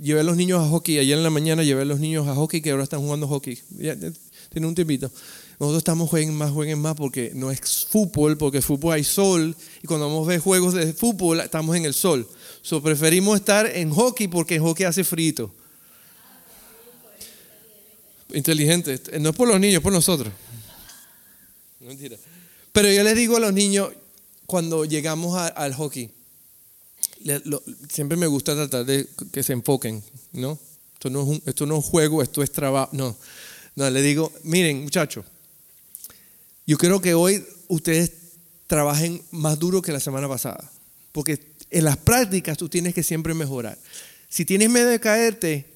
[0.00, 2.36] llevé a los niños a hockey, ayer en la mañana llevé a los niños a
[2.36, 3.58] hockey que ahora están jugando hockey.
[4.50, 5.10] tiene un tiempito.
[5.58, 9.88] Nosotros estamos jueguen más, jueguen más porque no es fútbol, porque fútbol hay sol y
[9.88, 12.28] cuando vamos a ver juegos de fútbol estamos en el sol.
[12.62, 15.52] So, preferimos estar en hockey porque hockey hace frito.
[18.34, 19.00] Inteligente.
[19.20, 20.32] No es por los niños, es por nosotros.
[21.80, 22.16] Mentira.
[22.72, 23.90] Pero yo les digo a los niños,
[24.46, 26.10] cuando llegamos al hockey,
[27.88, 30.58] siempre me gusta tratar de que se enfoquen, ¿no?
[30.94, 32.90] Esto no es un, esto no es juego, esto es trabajo.
[32.92, 33.16] No,
[33.74, 35.24] no, le digo, miren muchachos,
[36.66, 38.12] yo creo que hoy ustedes
[38.66, 40.70] trabajen más duro que la semana pasada,
[41.12, 41.40] porque
[41.70, 43.78] en las prácticas tú tienes que siempre mejorar.
[44.28, 45.66] Si tienes miedo de caerte,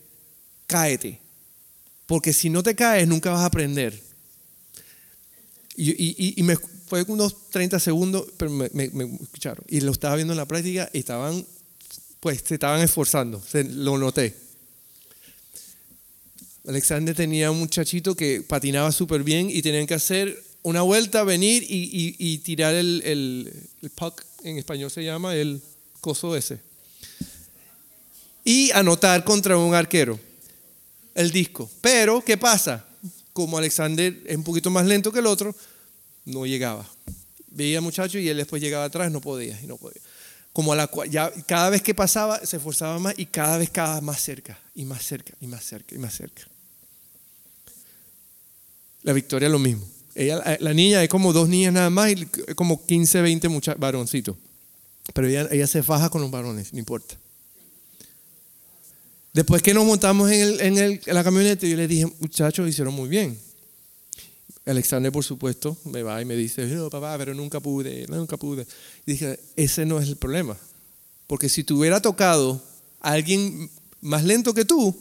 [0.66, 1.20] cáete,
[2.06, 4.00] porque si no te caes nunca vas a aprender.
[5.76, 6.42] Y,
[6.86, 9.64] fue unos 30 segundos, pero me, escucharon.
[9.68, 11.44] Y lo estaba viendo en la práctica y estaban,
[12.20, 14.34] pues, se estaban esforzando, lo noté.
[16.66, 21.64] Alexander tenía un muchachito que patinaba súper bien y tenían que hacer una vuelta, venir
[21.68, 25.60] y, tirar el, el, puck, en español se llama el
[26.00, 26.60] coso ese.
[28.44, 30.20] Y anotar contra un arquero
[31.16, 31.68] el disco.
[31.81, 32.85] Pero, ¿qué pasa?
[33.33, 35.55] Como Alexander es un poquito más lento que el otro,
[36.24, 36.87] no llegaba.
[37.48, 40.00] Veía muchacho y él después llegaba atrás, no podía, y no podía.
[40.52, 40.88] Como la
[41.46, 45.02] cada vez que pasaba se esforzaba más y cada vez cada más cerca, y más
[45.05, 46.42] cerca, y más cerca, y más cerca.
[49.02, 49.87] La victoria lo mismo.
[50.14, 54.37] Ella, la niña es como dos niñas nada más y como 15, 20 varoncitos.
[55.12, 57.16] Pero ella, ella se faja con los varones, no importa.
[59.37, 62.94] Después que nos montamos en, el, en, el, la camioneta, yo le dije, muchachos, hicieron
[62.94, 63.38] muy bien.
[64.64, 68.66] Alexander, por supuesto, me va y me dice, no, papá, pero nunca pude, nunca pude.
[69.05, 70.57] Y dije, ese no es el problema.
[71.27, 72.62] Porque si te hubiera tocado
[72.99, 73.70] a alguien
[74.01, 74.96] más lento que tú,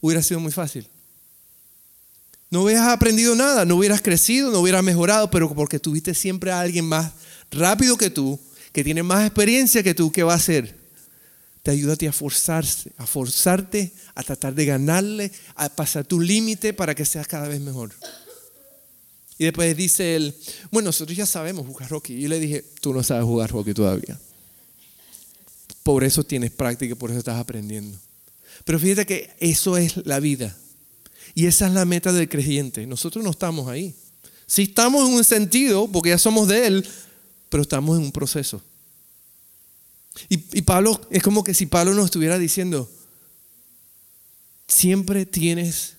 [0.00, 0.84] hubiera sido muy fácil.
[2.50, 6.58] No hubieras aprendido nada, no hubieras crecido, no hubieras mejorado, pero porque tuviste siempre a
[6.58, 7.12] alguien más
[7.52, 8.40] rápido que tú,
[8.72, 10.77] que tiene más experiencia que tú, ¿qué va a hacer?
[11.68, 16.18] Te ayuda a ti a forzarse, a forzarte, a tratar de ganarle, a pasar tu
[16.18, 17.92] límite para que seas cada vez mejor.
[19.36, 20.34] Y después dice él,
[20.70, 22.16] bueno, nosotros ya sabemos jugar hockey.
[22.16, 24.18] Y yo le dije, tú no sabes jugar hockey todavía.
[25.82, 27.98] Por eso tienes práctica, por eso estás aprendiendo.
[28.64, 30.56] Pero fíjate que eso es la vida.
[31.34, 32.86] Y esa es la meta del creyente.
[32.86, 33.94] Nosotros no estamos ahí.
[34.46, 36.88] Sí estamos en un sentido, porque ya somos de Él,
[37.50, 38.62] pero estamos en un proceso.
[40.28, 42.90] Y, Pablo, es como que si Pablo nos estuviera diciendo,
[44.66, 45.94] siempre tienes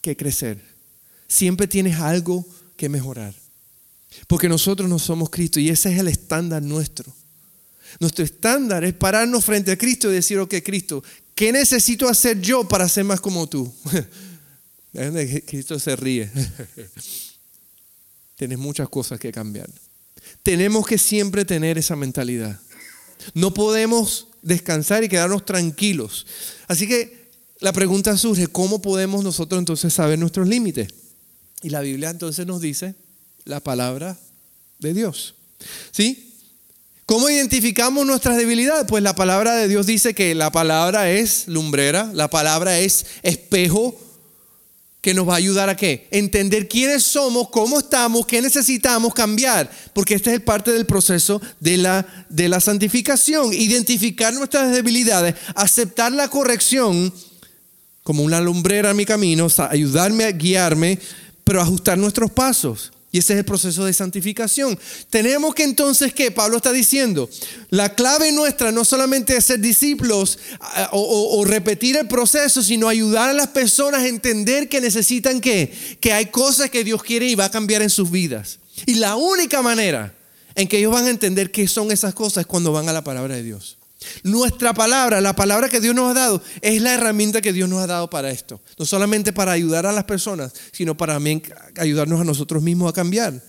[0.00, 0.68] que crecer
[1.28, 2.44] siempre tienes algo
[2.76, 3.34] que mejorar.
[4.26, 7.14] Porque nosotros no somos Cristo y ese es el estándar nuestro.
[8.00, 12.66] Nuestro estándar es pararnos frente a Cristo y decir, ok, Cristo, ¿qué necesito hacer yo
[12.66, 13.72] para ser más como tú?
[15.46, 16.30] Cristo se ríe.
[18.36, 19.68] Tienes muchas cosas que cambiar.
[20.42, 22.60] Tenemos que siempre tener esa mentalidad.
[23.34, 26.26] No podemos descansar y quedarnos tranquilos.
[26.66, 30.88] Así que la pregunta surge, ¿cómo podemos nosotros entonces saber nuestros límites?
[31.62, 32.94] Y la Biblia entonces nos dice
[33.44, 34.16] la palabra
[34.78, 35.34] de Dios.
[35.90, 36.36] ¿Sí?
[37.04, 38.84] ¿Cómo identificamos nuestras debilidades?
[38.86, 43.98] Pues la palabra de Dios dice que la palabra es lumbrera, la palabra es espejo
[45.00, 46.08] que nos va a ayudar a qué?
[46.10, 51.76] Entender quiénes somos, cómo estamos, qué necesitamos cambiar, porque este es parte del proceso de
[51.76, 57.12] la, de la santificación, identificar nuestras debilidades, aceptar la corrección
[58.02, 60.98] como una lumbrera en mi camino, ayudarme a guiarme
[61.48, 62.92] pero ajustar nuestros pasos.
[63.18, 64.78] Y ese es el proceso de santificación.
[65.10, 66.30] Tenemos que entonces, ¿qué?
[66.30, 67.28] Pablo está diciendo,
[67.68, 70.38] la clave nuestra no solamente es ser discípulos
[70.92, 75.72] o, repetir el proceso, sino ayudar a las personas a entender que necesitan qué?
[75.98, 78.60] Que hay cosas que Dios quiere y va a cambiar en sus vidas.
[78.86, 80.14] Y la única manera
[80.54, 83.02] en que ellos van a entender qué son esas cosas es cuando van a la
[83.02, 83.78] palabra de Dios.
[84.22, 87.82] Nuestra palabra, la palabra que Dios nos ha dado, es la herramienta que Dios nos
[87.82, 88.60] ha dado para esto.
[88.78, 91.18] No solamente para ayudar a las personas, sino para
[91.76, 93.42] ayudarnos a nosotros mismos a cambiar,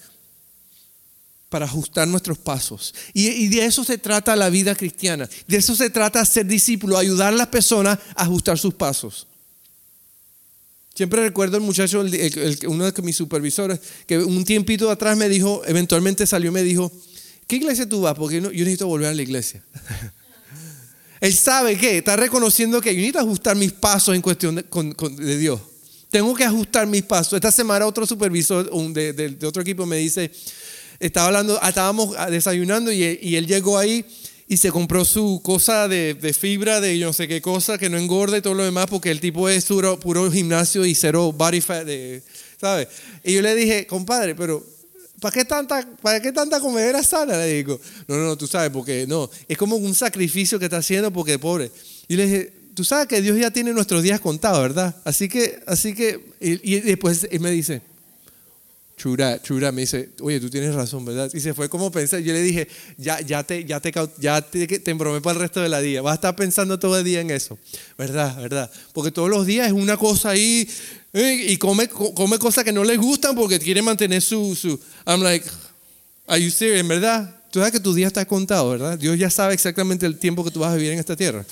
[1.50, 2.93] para ajustar nuestros pasos.
[3.13, 5.28] Y, de eso se trata la vida cristiana.
[5.48, 9.28] De eso se trata ser discípulo, ayudar a las personas a ajustar sus pasos.
[10.93, 12.02] Siempre recuerdo el muchacho,
[12.67, 16.91] uno de mis supervisores, que un tiempito atrás me dijo, eventualmente salió y me dijo,
[17.48, 18.15] ¿qué iglesia tú vas?
[18.15, 19.63] Porque yo necesito volver a la iglesia.
[21.19, 25.60] Él sabe que está reconociendo que yo necesito ajustar mis pasos en cuestión de, Dios.
[26.10, 27.34] Tengo que ajustar mis pasos.
[27.34, 30.32] Esta semana otro supervisor de, otro equipo me dice,
[30.99, 34.05] estaba hablando, estábamos desayunando y, él llegó ahí
[34.47, 38.38] y se compró su cosa de, fibra, de no sé qué cosa, que no engorda
[38.38, 41.88] y todo lo demás, porque el tipo es puro, puro gimnasio y cero body fat,
[42.60, 42.88] ¿sabes?
[43.23, 44.65] Y yo le dije, compadre, pero
[45.19, 47.38] ¿Para qué tanta, para qué tanta comedera sana?
[47.38, 51.12] Le digo, no, no, tú sabes, porque no, es como un sacrificio que está haciendo
[51.12, 51.71] porque pobre.
[52.08, 54.95] Y le dije, tú sabes que Dios ya tiene nuestros días contados, ¿verdad?
[55.03, 57.82] Así que, así que, y, después él me dice,
[59.00, 61.32] chura, chura, me dice, oye, tú tienes razón, ¿verdad?
[61.34, 64.68] Y se fue como pensé, yo le dije, ya, ya te, ya te, ya te,
[64.68, 67.22] te embromé para el resto de la día, vas a estar pensando todo el día
[67.22, 67.58] en eso,
[67.98, 68.36] ¿verdad?
[68.42, 68.70] ¿Verdad?
[68.94, 70.70] Porque todos los días es una cosa ahí,
[71.14, 74.80] y come, come cosas que no les gustan porque quiere mantener su, su...
[75.08, 75.50] I'm like,
[76.28, 76.82] are you serious?
[76.82, 77.36] ¿En verdad?
[77.52, 79.00] Tú sabes que tu día está contado, ¿verdad?
[79.00, 81.46] Dios ya sabe exactamente el tiempo que tú vas a vivir en esta tierra.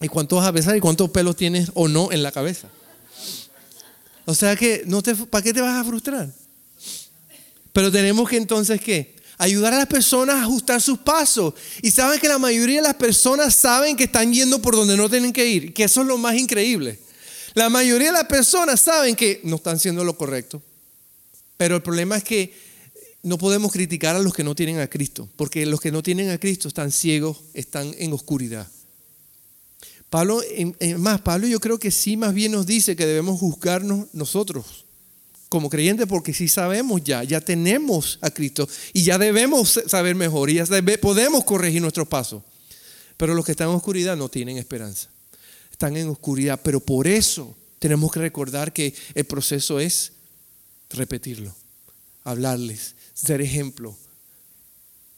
[0.00, 2.68] Y cuánto vas a pesar y cuántos pelos tienes o no en la cabeza.
[4.24, 4.86] O sea que,
[5.30, 6.32] ¿para qué te vas a frustrar?
[7.72, 9.14] Pero tenemos que entonces, ¿qué?
[9.36, 11.54] Ayudar a las personas a ajustar sus pasos.
[11.82, 15.10] Y saben que la mayoría de las personas saben que están yendo por donde no
[15.10, 15.74] tienen que ir.
[15.74, 17.00] Que eso es lo más increíble.
[17.54, 20.60] La mayoría de las personas saben que no están haciendo lo correcto,
[21.56, 22.52] pero el problema es que
[23.22, 26.30] no podemos criticar a los que no tienen a Cristo, porque los que no tienen
[26.30, 28.66] a Cristo están ciegos, están en oscuridad.
[30.14, 30.40] Pablo,
[30.98, 34.84] más, Pablo yo creo que sí más bien nos dice que debemos juzgarnos nosotros
[35.48, 40.50] como creyentes porque sí sabemos ya, ya tenemos a Cristo y ya debemos saber mejor
[40.50, 40.66] y ya
[41.00, 42.44] podemos corregir nuestros pasos.
[43.16, 45.08] Pero los que están en oscuridad no tienen esperanza
[45.72, 50.12] están en oscuridad, pero por eso tenemos que recordar que el proceso es
[50.90, 51.52] repetirlo,
[52.22, 53.96] hablarles, ser ejemplo,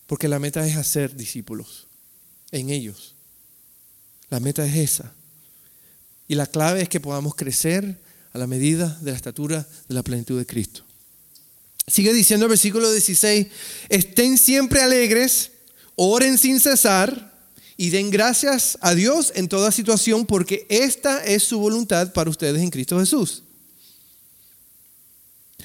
[0.07, 1.87] porque la meta es hacer discípulos
[2.51, 3.16] en ellos.
[4.31, 5.13] La meta es esa.
[6.29, 8.01] Y la clave es que podamos crecer
[8.33, 10.85] a la medida de la estatura de la plenitud de Cristo.
[11.87, 13.47] Sigue diciendo el versículo 16,
[13.89, 15.53] estén siempre alegres,
[15.95, 17.33] oren sin cesar
[17.77, 22.61] y den gracias a Dios en toda situación porque esta es su voluntad para ustedes
[22.61, 23.45] en Cristo Jesús.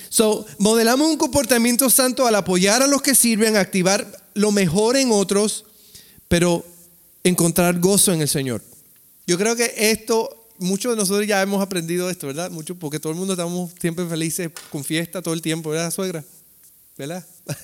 [0.09, 5.11] So, modelamos un comportamiento santo al apoyar a los que sirven, activar lo mejor en
[5.11, 5.65] otros,
[6.27, 6.65] pero
[7.23, 8.63] encontrar gozo en el Señor.
[9.27, 12.51] Yo creo que esto, muchos de nosotros ya hemos aprendido esto, ¿verdad?
[12.51, 16.23] Mucho, porque todo el mundo estamos siempre felices con fiesta todo el tiempo, ¿verdad, suegra?
[16.97, 17.25] ¿Verdad?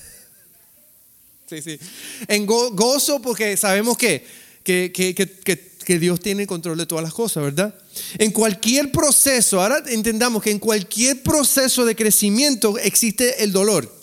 [1.48, 1.78] Sí, sí.
[2.26, 4.22] En gozo porque sabemos que,
[4.62, 7.74] que, que, que, Dios tiene control de todas las cosas, ¿verdad?
[8.18, 13.97] En cualquier proceso, ahora entendamos que en cualquier proceso de crecimiento existe el dolor.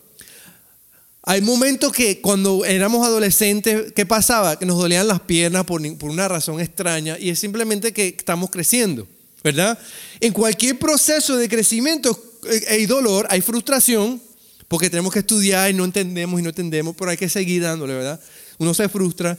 [1.27, 4.59] Hay momentos que cuando éramos adolescentes, ¿qué pasaba?
[4.59, 8.51] Que nos dolían las piernas por, por una razón extraña y es simplemente que estamos
[8.51, 9.07] creciendo,
[9.43, 9.77] ¿verdad?
[10.19, 14.21] En cualquier proceso de crecimiento eh, hay dolor, hay frustración,
[14.67, 17.95] porque tenemos que estudiar y no entendemos y no entendemos, pero hay que seguir dándole,
[17.95, 18.19] ¿verdad?
[18.59, 19.37] Uno se frustra.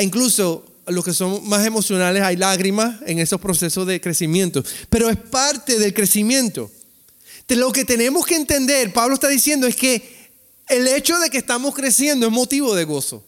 [0.00, 5.16] incluso los que son más emocionales hay lágrimas en esos procesos de crecimiento, pero es
[5.16, 6.70] parte del crecimiento.
[7.48, 10.15] Lo que tenemos que entender, Pablo está diciendo, es que
[10.68, 13.24] el hecho de que estamos creciendo es motivo de gozo.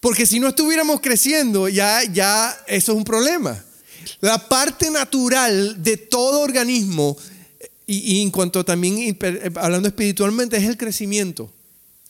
[0.00, 3.64] Porque si no estuviéramos creciendo, ya, ya eso es un problema.
[4.20, 7.16] La parte natural de todo organismo
[7.86, 11.52] y, en cuanto también, eh, hablando espiritualmente, es el crecimiento.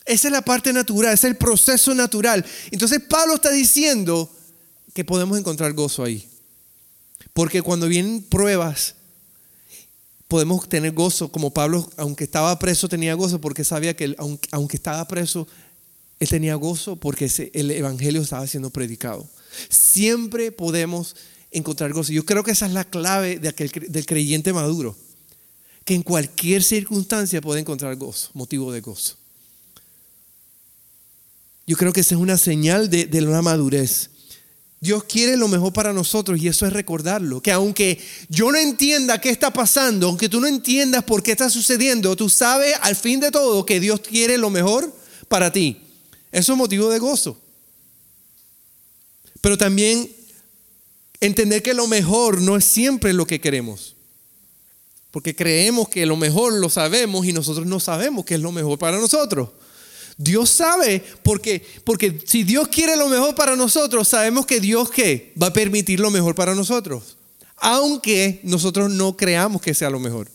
[0.05, 2.45] Esa es la parte natural, es el proceso natural.
[2.71, 4.31] Entonces Pablo está diciendo
[4.93, 6.27] que podemos encontrar gozo ahí.
[7.33, 8.95] Porque cuando vienen pruebas,
[10.33, 14.15] podemos tener gozo, como Pablo, aunque estaba preso, tenía gozo, porque sabía que
[14.49, 15.47] aunque, estaba preso,
[16.19, 19.29] él tenía gozo porque el Evangelio estaba siendo predicado.
[19.69, 21.15] Siempre podemos
[21.51, 22.11] encontrar gozo.
[22.11, 24.95] Yo creo que esa es la clave de aquel, del creyente maduro
[25.85, 29.17] que en cualquier circunstancia puede encontrar gozo, motivo de gozo.
[31.67, 34.09] Yo creo que esa es una señal de, de una madurez.
[34.83, 37.39] Dios quiere lo mejor para nosotros y eso es recordarlo.
[37.39, 41.49] Que aunque yo no entienda qué está pasando, aunque tú no entiendas por qué está
[41.49, 44.93] sucediendo, tú sabes al fin de todo que Dios quiere lo mejor
[45.29, 45.77] para ti.
[46.33, 47.39] Eso es motivo de gozo.
[49.39, 50.11] Pero también
[51.21, 53.95] entender que lo mejor no es siempre lo que queremos.
[55.11, 58.77] Porque creemos que lo mejor lo sabemos y nosotros no sabemos qué es lo mejor
[58.77, 59.47] para nosotros.
[60.17, 65.33] Dios sabe porque, porque si Dios quiere lo mejor para nosotros, sabemos que Dios ¿qué?
[65.41, 67.17] va a permitir lo mejor para nosotros.
[67.57, 70.29] Aunque nosotros no creamos que sea lo mejor.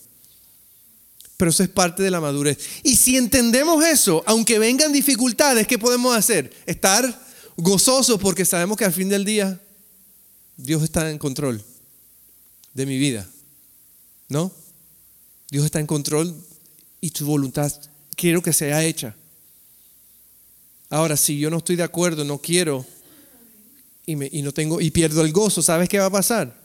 [1.36, 2.58] Pero eso es parte de la madurez.
[2.82, 6.52] Y si entendemos eso, aunque vengan dificultades, ¿qué podemos hacer?
[6.66, 9.60] Estar gozosos porque sabemos que al fin del día
[10.56, 11.62] Dios está en control
[12.74, 13.28] de mi vida.
[14.28, 14.52] ¿No?
[15.50, 16.34] Dios está en control
[17.00, 17.72] y tu voluntad
[18.16, 19.14] quiero que sea hecha.
[20.90, 22.84] Ahora, si yo no estoy de acuerdo, no quiero
[24.06, 26.58] y, y no tengo y pierdo el gozo, ¿sabes qué va a pasar?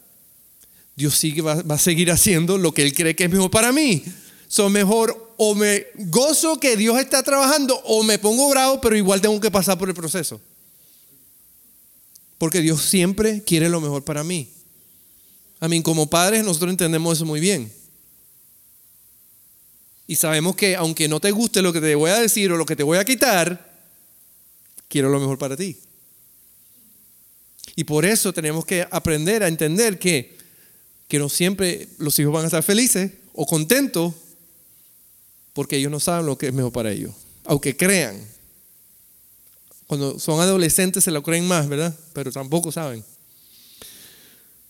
[0.96, 4.04] Dios sigue, va, a seguir haciendo lo que Él cree que es mejor para mí.
[4.48, 9.20] Son mejor o me gozo que Dios está trabajando o me pongo bravo, pero igual
[9.20, 10.40] tengo que pasar por el proceso.
[12.38, 14.50] Porque Dios siempre quiere lo mejor para mí.
[15.60, 17.74] A mí, como padres, nosotros entendemos eso muy bien.
[20.06, 22.66] Y sabemos que aunque no te guste lo que te voy a decir o lo
[22.66, 23.73] que te voy a quitar,
[24.88, 25.78] quiero lo mejor para ti.
[27.76, 30.38] Y por eso tenemos que aprender a entender que,
[31.08, 34.13] que no siempre los hijos van a estar felices o contentos
[35.54, 37.13] porque ellos no saben lo que es mejor para ellos,
[37.46, 38.19] aunque crean.
[39.88, 41.96] Cuando son adolescentes se lo creen más, ¿verdad?
[42.13, 43.04] Pero tampoco saben.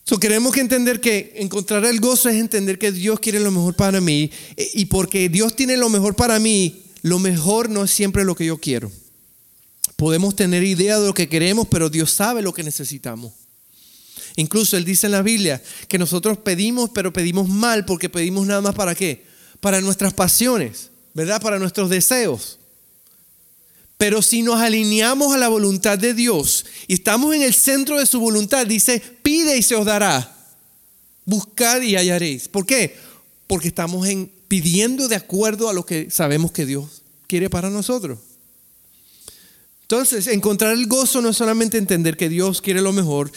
[0.06, 3.76] So, queremos que entender que encontrar el gozo es entender que Dios quiere lo mejor
[3.76, 4.30] para mí.
[4.58, 8.36] E, y porque Dios tiene lo mejor para mí, lo mejor no es siempre lo
[8.36, 8.91] que yo quiero.
[9.95, 13.34] Podemos tener idea de lo que queremos, pero Dios sabe lo que necesitamos.
[14.36, 18.62] Incluso Él dice en la Biblia que nosotros pedimos, pero pedimos mal porque pedimos nada
[18.62, 19.25] más para qué?
[19.60, 21.41] Para nuestras pasiones, ¿verdad?
[21.41, 22.60] Para nuestros deseos.
[23.97, 28.06] Pero si nos alineamos a la voluntad de Dios y estamos en el centro de
[28.06, 30.36] su voluntad, dice, pide y se os dará.
[31.25, 32.47] Buscad y hallaréis.
[32.47, 32.97] ¿Por qué?
[33.48, 38.19] Porque estamos en, pidiendo de acuerdo a lo que sabemos que Dios quiere para nosotros.
[39.94, 43.31] Entonces, encontrar el gozo no es solamente entender que Dios quiere lo mejor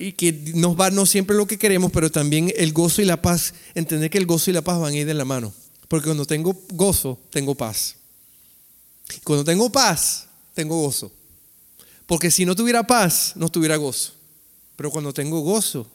[0.00, 3.22] y que nos va no siempre lo que queremos, pero también el gozo y la
[3.22, 5.54] paz, entender que el gozo y la paz van a ir de la mano.
[5.86, 7.94] Porque cuando tengo gozo, tengo paz.
[9.22, 11.12] Cuando tengo paz, tengo gozo.
[12.06, 14.14] Porque si no tuviera paz, no tuviera gozo.
[14.74, 15.86] Pero cuando tengo gozo,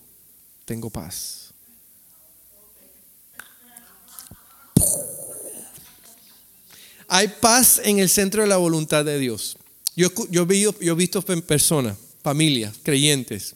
[0.64, 1.51] tengo paz.
[7.14, 9.58] Hay paz en el centro de la voluntad de Dios.
[9.98, 10.08] Yo,
[10.48, 13.54] he visto personas, familias, creyentes,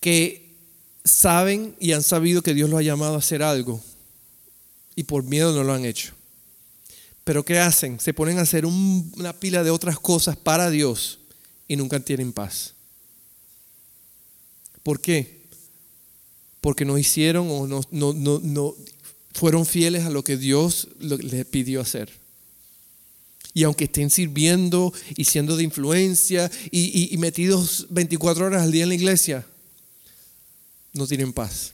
[0.00, 0.50] que
[1.04, 3.80] saben y han sabido que Dios los ha llamado a hacer algo
[4.96, 6.12] y por miedo no lo han hecho.
[7.22, 8.00] Pero ¿qué hacen?
[8.00, 11.20] Se ponen a hacer una pila de otras cosas para Dios
[11.68, 12.74] y nunca tienen paz.
[14.82, 15.40] ¿Por qué?
[16.60, 18.74] Porque no hicieron o no, no, no,
[19.36, 22.10] fueron fieles a lo que Dios les pidió hacer.
[23.52, 28.84] Y aunque estén sirviendo y siendo de influencia y, y metidos 24 horas al día
[28.84, 29.46] en la iglesia,
[30.94, 31.72] no tienen paz.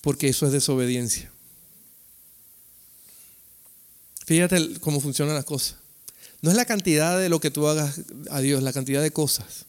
[0.00, 1.30] Porque eso es desobediencia.
[4.26, 5.76] Fíjate cómo funcionan las cosas.
[6.42, 8.00] No es la cantidad de lo que tú hagas
[8.30, 9.66] a Dios, la cantidad de cosas.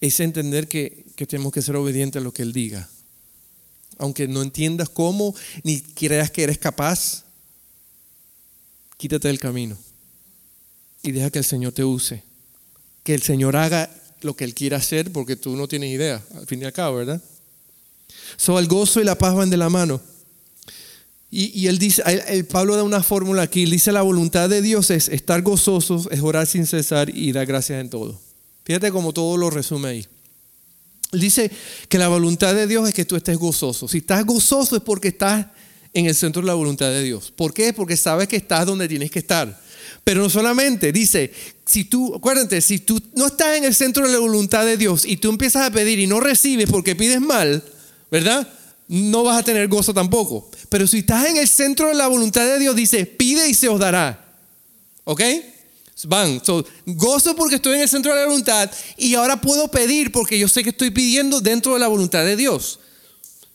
[0.00, 2.88] Es entender que, que tenemos que ser obedientes a lo que Él diga.
[4.00, 7.24] Aunque no entiendas cómo, ni creas que eres capaz,
[8.96, 9.78] quítate del camino
[11.02, 12.22] y deja que el Señor te use.
[13.02, 13.90] Que el Señor haga
[14.22, 16.96] lo que Él quiera hacer porque tú no tienes idea, al fin y al cabo,
[16.96, 17.22] ¿verdad?
[18.36, 20.00] So, el gozo y la paz van de la mano.
[21.32, 25.42] Y, dice, el, Pablo da una fórmula aquí, dice la voluntad de Dios es estar
[25.42, 28.20] gozosos, es orar sin cesar y dar gracias en todo.
[28.64, 30.06] Fíjate cómo todo lo resume ahí.
[31.12, 31.50] Dice
[31.88, 33.88] que la voluntad de Dios es que tú estés gozoso.
[33.88, 35.46] Si estás gozoso es porque estás
[35.92, 37.32] en el centro de la voluntad de Dios.
[37.34, 37.72] ¿Por qué?
[37.72, 39.60] Porque sabes que estás donde tienes que estar.
[40.04, 41.32] Pero no solamente, dice,
[41.66, 45.04] si tú, acuérdate, si tú no estás en el centro de la voluntad de Dios
[45.04, 47.62] y tú empiezas a pedir y no recibes porque pides mal,
[48.10, 48.48] ¿verdad?
[48.86, 50.48] No vas a tener gozo tampoco.
[50.68, 53.68] Pero si estás en el centro de la voluntad de Dios, dice, pide y se
[53.68, 54.24] os dará.
[55.04, 55.22] ¿Ok?
[56.06, 56.40] Van,
[56.86, 60.48] gozo porque estoy en el centro de la voluntad y ahora puedo pedir porque yo
[60.48, 62.80] sé que estoy pidiendo dentro de la voluntad de Dios.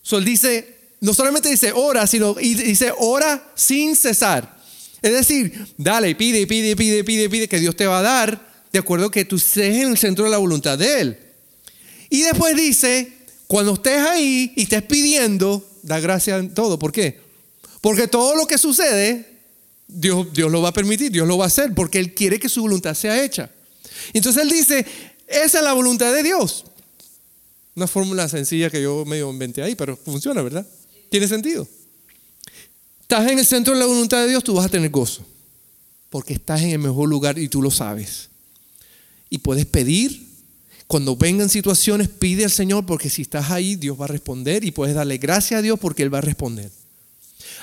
[0.02, 4.56] So, él dice, no solamente dice ora, sino dice ora sin cesar.
[5.02, 8.78] Es decir, dale, pide, pide, pide, pide, pide, que Dios te va a dar, de
[8.78, 11.18] acuerdo que tú estés en el centro de la voluntad de Él.
[12.10, 13.12] Y después dice,
[13.46, 16.78] cuando estés ahí y estés pidiendo, da gracias en todo.
[16.78, 17.20] ¿Por qué?
[17.80, 19.35] Porque todo lo que sucede,
[19.88, 22.48] Dios, Dios lo va a permitir, Dios lo va a hacer, porque Él quiere que
[22.48, 23.50] su voluntad sea hecha.
[24.12, 24.84] Entonces Él dice,
[25.26, 26.64] esa es la voluntad de Dios.
[27.74, 30.66] Una fórmula sencilla que yo medio inventé ahí, pero funciona, ¿verdad?
[31.10, 31.68] Tiene sentido
[33.06, 35.24] estás en el centro de la voluntad de Dios, tú vas a tener gozo.
[36.10, 38.30] Porque estás en el mejor lugar y tú lo sabes.
[39.30, 40.26] Y puedes pedir.
[40.88, 44.72] Cuando vengan situaciones, pide al Señor porque si estás ahí, Dios va a responder y
[44.72, 46.70] puedes darle gracias a Dios porque Él va a responder.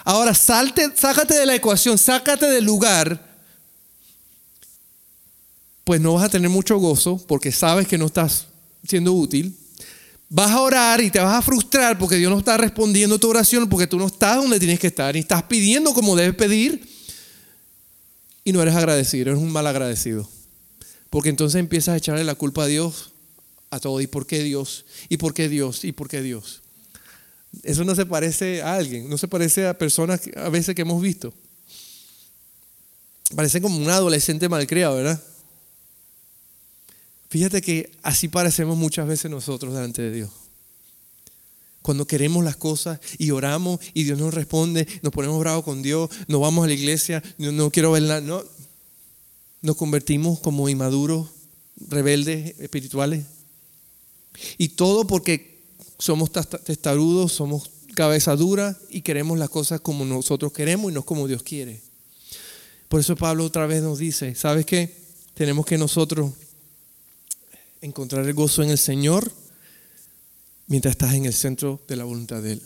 [0.04, 3.34] Ahora, salte, sácate de la ecuación, sácate del lugar,
[5.84, 8.48] pues no vas a tener mucho gozo porque sabes que no estás
[8.86, 9.58] siendo útil
[10.36, 13.70] vas a orar y te vas a frustrar porque Dios no está respondiendo tu oración
[13.70, 16.90] porque tú no estás donde tienes que estar y estás pidiendo como debes pedir
[18.44, 20.28] y no eres agradecido, eres un mal agradecido.
[21.12, 23.12] Porque entonces empiezas a echarle la culpa a Dios
[23.70, 24.02] a todo.
[24.02, 24.86] ¿Y por qué Dios?
[25.08, 25.86] ¿Y por qué Dios?
[25.86, 26.63] ¿Y por qué Dios?
[27.62, 31.02] Eso no se parece a alguien, no se parece a personas a veces que hemos
[31.02, 31.34] visto.
[33.36, 35.22] Parece como un adolescente malcriado, ¿verdad?
[37.30, 40.30] Fíjate que así parecemos muchas veces nosotros delante de Dios.
[41.82, 46.10] Cuando queremos las cosas y oramos y Dios nos responde, nos ponemos bravos con Dios,
[46.28, 48.44] no vamos a la iglesia, no, quiero ver nada, no.
[49.62, 51.30] Nos convertimos como inmaduros,
[51.90, 53.26] rebeldes espirituales.
[54.58, 55.53] Y todo porque
[55.98, 61.28] somos testarudos, somos cabeza dura y queremos las cosas como nosotros queremos y no como
[61.28, 61.82] Dios quiere.
[62.90, 64.96] Por eso Pablo otra vez nos dice, ¿sabes qué?
[65.34, 66.32] Tenemos que nosotros
[67.82, 69.32] encontrar el gozo en el Señor
[70.68, 72.62] mientras estás en el centro de la voluntad de Él.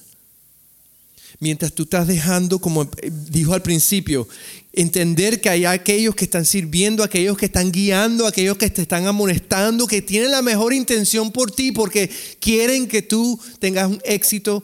[1.40, 2.90] Mientras tú estás dejando, como
[3.30, 4.28] dijo al principio,
[4.74, 9.06] entender que hay aquellos que están sirviendo, aquellos que están guiando, aquellos que te están
[9.06, 12.10] amonestando, que tienen la mejor intención por ti porque
[12.40, 14.64] quieren que tú tengas un éxito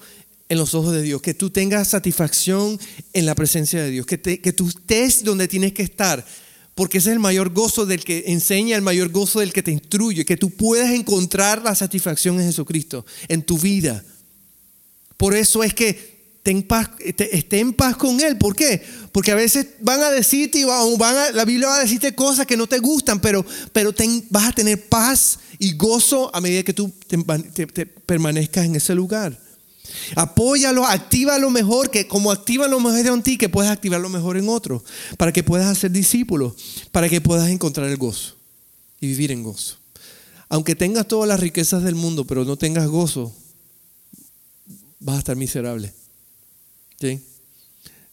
[0.49, 2.79] en los ojos de Dios, que tú tengas satisfacción
[3.13, 6.25] en la presencia de Dios, que, que tú estés donde tienes que estar,
[6.75, 9.71] porque ese es el mayor gozo del que enseña, el mayor gozo del que te
[9.71, 14.03] instruye, que tú puedas encontrar la satisfacción en Jesucristo, en tu vida.
[15.17, 16.12] Por eso es que
[16.51, 18.37] esté en paz con Él.
[18.37, 18.81] ¿Por qué?
[19.11, 22.57] Porque a veces van a decirte, van a, la Biblia va a decirte cosas que
[22.57, 23.45] no te gustan, pero,
[24.29, 29.39] vas a tener paz y gozo a medida que tú te permanezcas en ese lugar.
[30.15, 34.09] Apóyalo, activa lo mejor, que como activa lo mejor en ti, que puedas activar lo
[34.09, 34.83] mejor en otro,
[35.17, 36.53] para que puedas hacer discípulos,
[36.91, 38.35] para que puedas encontrar el gozo
[38.99, 39.77] y vivir en gozo.
[40.49, 43.33] Aunque tengas todas las riquezas del mundo, pero no tengas gozo,
[44.99, 45.93] vas a estar miserable.
[46.99, 47.21] ¿Sí?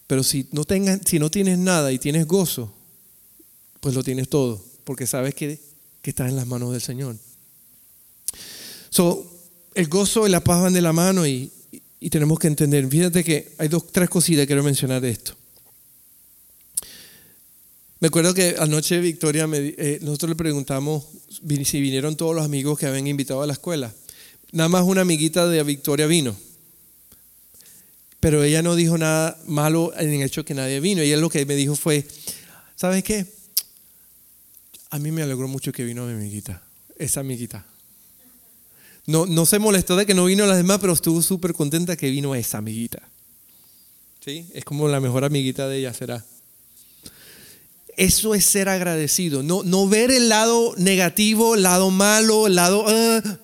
[0.07, 2.73] Pero si no, tengas, si no tienes nada y tienes gozo,
[3.81, 5.61] pues lo tienes todo, porque sabes que,
[6.03, 7.17] que estás en las manos del Señor.
[8.91, 9.25] So,
[9.75, 11.53] el gozo y la paz van de la mano y,
[12.01, 12.89] y tenemos que entender.
[12.89, 15.37] Fíjate que hay dos, tres cositas que quiero mencionar de esto.
[18.01, 21.05] Me acuerdo que anoche Victoria, eh, nosotros le preguntamos
[21.65, 23.95] si vinieron todos los amigos que habían invitado a la escuela.
[24.53, 26.35] Nada más una amiguita de Victoria vino.
[28.21, 31.01] Pero ella no dijo nada malo en el hecho que nadie vino.
[31.01, 32.07] Ella lo que me dijo fue,
[32.77, 33.27] ¿sabes qué?
[34.91, 36.63] A mí me alegró mucho que vino mi amiguita,
[36.99, 37.65] esa amiguita.
[39.07, 42.11] No, no se molestó de que no vino las demás, pero estuvo súper contenta que
[42.11, 43.01] vino esa amiguita.
[44.25, 44.47] ¿Sí?
[44.53, 46.25] Es como la mejor amiguita de ella será.
[47.97, 49.43] Eso es ser agradecido.
[49.43, 52.85] No, no ver el lado negativo, el lado malo, el lado...
[52.87, 53.39] Ah,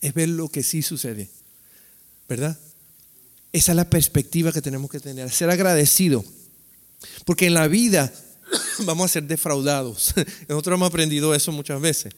[0.00, 1.30] es ver lo que sí sucede.
[2.28, 2.58] ¿Verdad?
[3.52, 5.30] Esa es la perspectiva que tenemos que tener.
[5.30, 6.24] Ser agradecido.
[7.24, 8.12] Porque en la vida
[8.80, 10.14] vamos a ser defraudados.
[10.48, 12.12] Nosotros hemos aprendido eso muchas veces.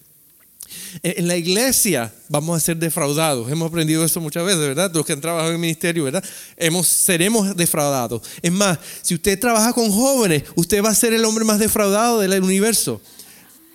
[1.03, 3.51] En la iglesia vamos a ser defraudados.
[3.51, 4.91] Hemos aprendido eso muchas veces, ¿verdad?
[4.95, 6.25] Los que han trabajado en el ministerio, ¿verdad?
[6.57, 8.23] Hemos, seremos defraudados.
[8.41, 12.21] Es más, si usted trabaja con jóvenes, usted va a ser el hombre más defraudado
[12.21, 13.01] del universo.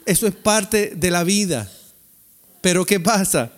[0.06, 1.70] Eso es parte de la vida.
[2.62, 3.52] Pero ¿qué pasa?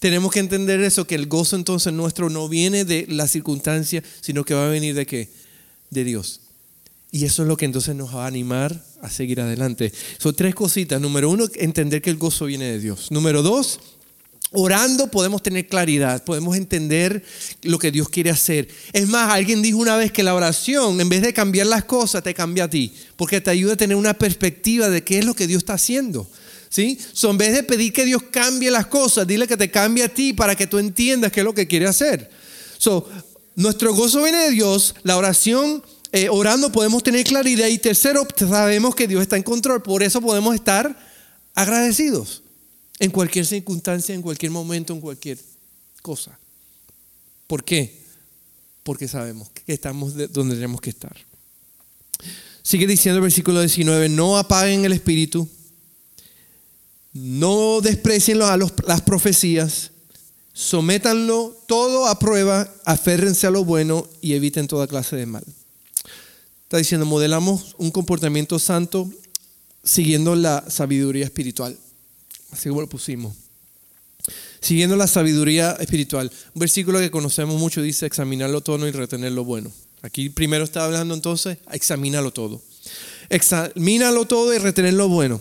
[0.00, 4.44] Tenemos que entender eso, que el gozo entonces nuestro no viene de la circunstancia, sino
[4.44, 5.28] que va a venir de qué?
[5.90, 6.40] De Dios.
[7.12, 9.92] Y eso es lo que entonces nos va a animar a seguir adelante.
[10.18, 11.00] Son tres cositas.
[11.00, 13.10] Número uno, entender que el gozo viene de Dios.
[13.10, 13.80] Número dos,
[14.52, 17.22] orando podemos tener claridad, podemos entender
[17.62, 18.68] lo que Dios quiere hacer.
[18.92, 22.22] Es más, alguien dijo una vez que la oración, en vez de cambiar las cosas,
[22.22, 25.34] te cambia a ti, porque te ayuda a tener una perspectiva de qué es lo
[25.34, 26.28] que Dios está haciendo.
[26.70, 26.98] ¿Sí?
[27.12, 30.08] So, en vez de pedir que Dios cambie las cosas, dile que te cambie a
[30.08, 32.30] ti para que tú entiendas qué es lo que quiere hacer.
[32.78, 33.06] So,
[33.56, 38.94] nuestro gozo viene de Dios, la oración eh, orando podemos tener claridad y tercero, sabemos
[38.94, 40.96] que Dios está en control, por eso podemos estar
[41.54, 42.42] agradecidos
[42.98, 45.38] en cualquier circunstancia, en cualquier momento, en cualquier
[46.02, 46.38] cosa.
[47.46, 48.00] ¿Por qué?
[48.82, 51.16] Porque sabemos que estamos donde tenemos que estar.
[52.62, 55.48] Sigue diciendo el versículo 19, no apaguen el espíritu,
[57.12, 59.90] no desprecien a las profecías,
[60.52, 65.44] sométanlo todo a prueba, aférrense a lo bueno y eviten toda clase de mal.
[66.64, 69.10] Está diciendo, modelamos un comportamiento santo
[69.82, 71.76] siguiendo la sabiduría espiritual.
[72.52, 73.34] Así como lo pusimos.
[74.60, 76.30] Siguiendo la sabiduría espiritual.
[76.54, 79.72] Un versículo que conocemos mucho dice examinarlo todo y retener lo bueno.
[80.02, 82.62] Aquí primero está hablando entonces, examínalo todo.
[83.28, 85.40] Examínalo todo y retener lo bueno.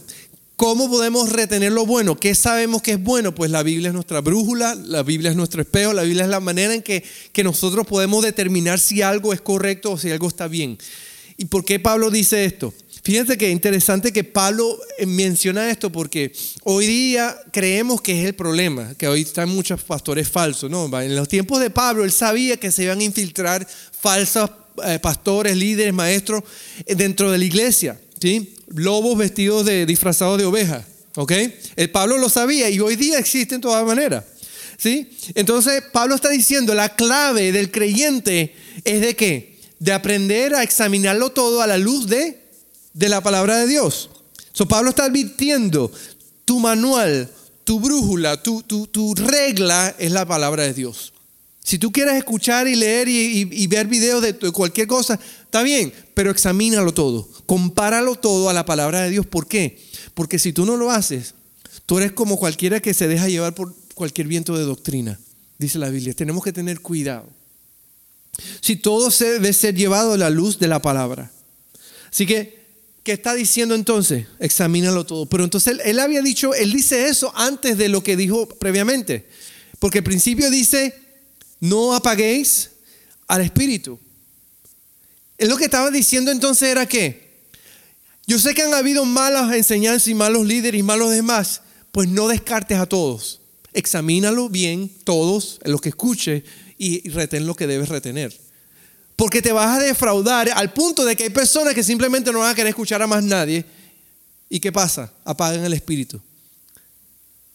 [0.59, 2.19] ¿Cómo podemos retener lo bueno?
[2.19, 3.33] ¿Qué sabemos que es bueno?
[3.33, 6.41] Pues la Biblia es nuestra brújula, la Biblia es nuestro espejo, la Biblia es la
[6.41, 7.01] manera en que,
[7.31, 10.77] que nosotros podemos determinar si algo es correcto o si algo está bien.
[11.37, 12.73] ¿Y por qué Pablo dice esto?
[13.05, 16.33] Fíjense que es interesante que Pablo eh, menciona esto porque
[16.65, 20.69] hoy día creemos que es el problema, que hoy están muchos pastores falsos.
[20.69, 20.87] ¿no?
[20.99, 23.65] En los tiempos de Pablo él sabía que se iban a infiltrar
[23.97, 24.51] falsos
[24.85, 26.43] eh, pastores, líderes, maestros
[26.85, 27.97] eh, dentro de la iglesia.
[28.19, 28.55] ¿sí?
[28.69, 30.85] Lobos vestidos de disfrazados de ovejas.
[31.15, 31.33] ¿ok?
[31.75, 34.23] El Pablo lo sabía y hoy día existe de todas maneras.
[34.77, 35.09] ¿sí?
[35.35, 39.49] Entonces Pablo está diciendo la clave del creyente es de qué?
[39.79, 42.41] de aprender a examinarlo todo a la luz de,
[42.93, 44.09] de la palabra de Dios.
[44.51, 45.91] So, Pablo está advirtiendo,
[46.43, 47.29] tu manual,
[47.63, 51.13] tu brújula, tu, tu, regla es la palabra de Dios.
[51.63, 55.19] Si tú quieres escuchar y leer y, ver videos de cualquier cosa,
[55.49, 59.25] está bien, pero examínalo todo, compáralo todo a la palabra de Dios.
[59.25, 59.79] ¿Por qué?
[60.13, 61.33] Porque si tú no lo haces,
[61.87, 65.19] tú eres como cualquiera que se deja llevar por cualquier viento de doctrina,
[65.57, 66.13] dice la Biblia.
[66.13, 67.27] Tenemos que tener cuidado.
[68.61, 71.31] Si todo se debe ser llevado a la luz de la palabra.
[72.11, 72.67] Así que,
[73.01, 74.27] ¿qué está diciendo entonces?
[74.39, 75.25] Examínalo todo.
[75.25, 79.27] Pero entonces él, había dicho, él dice eso antes de lo que dijo previamente.
[79.79, 80.93] Porque al principio dice,
[81.59, 82.69] no apaguéis
[83.27, 83.99] al espíritu.
[85.39, 87.29] Él lo que estaba diciendo entonces era que,
[88.27, 91.61] yo sé que han habido malas enseñanzas y malos líderes y malos demás,
[91.93, 93.39] pues no descartes a todos.
[93.73, 96.43] Examínalo bien, todos, los que escuche,
[96.77, 98.37] y retén lo que debes retener.
[99.15, 102.51] Porque te vas a defraudar al punto de que hay personas que simplemente no van
[102.51, 103.65] a querer escuchar a más nadie.
[104.49, 105.13] ¿Y qué pasa?
[105.23, 106.19] Apagan el espíritu.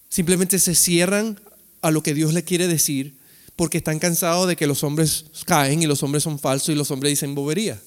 [0.08, 1.38] Simplemente se cierran
[1.82, 3.14] a lo que Dios le quiere decir
[3.56, 6.90] porque están cansados de que los hombres caen y los hombres son falsos y los
[6.90, 7.80] hombres dicen bobería.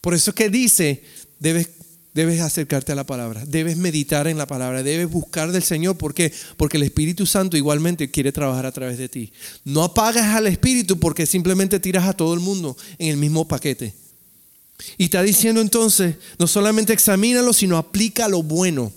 [0.00, 1.02] Por eso es que dice,
[1.38, 1.68] debes
[2.14, 5.98] debes acercarte a la palabra, debes meditar en la palabra, debes buscar del Señor.
[5.98, 6.32] ¿Por qué?
[6.56, 9.32] Porque el Espíritu Santo igualmente quiere trabajar a través de ti.
[9.64, 13.92] No apagas al Espíritu porque simplemente tiras a todo el mundo en el mismo paquete.
[14.96, 18.92] Y está diciendo entonces, no solamente examínalo, sino aplica lo bueno.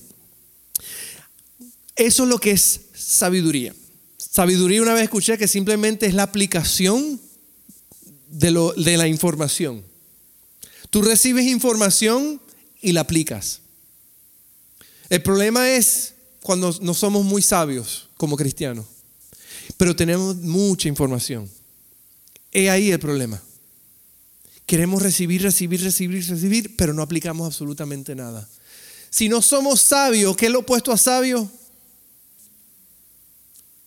[1.95, 3.73] Eso es lo que es sabiduría.
[4.37, 7.19] Sabiduría una vez escuché que simplemente es la aplicación
[8.29, 9.83] de, la información.
[10.91, 12.39] Tú recibes información
[12.79, 13.61] y la aplicas.
[15.09, 16.13] El problema es
[16.43, 18.85] cuando no somos muy sabios como cristianos,
[19.75, 21.49] pero tenemos mucha información.
[22.51, 23.41] He ahí el problema.
[24.67, 28.47] Queremos recibir, recibir, recibir, recibir, pero no aplicamos absolutamente nada.
[29.09, 31.49] Si no somos sabios, ¿qué es lo opuesto a sabio?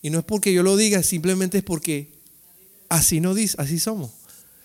[0.01, 2.09] Y no es porque yo lo diga, simplemente es porque
[2.89, 4.11] así no dice, así somos.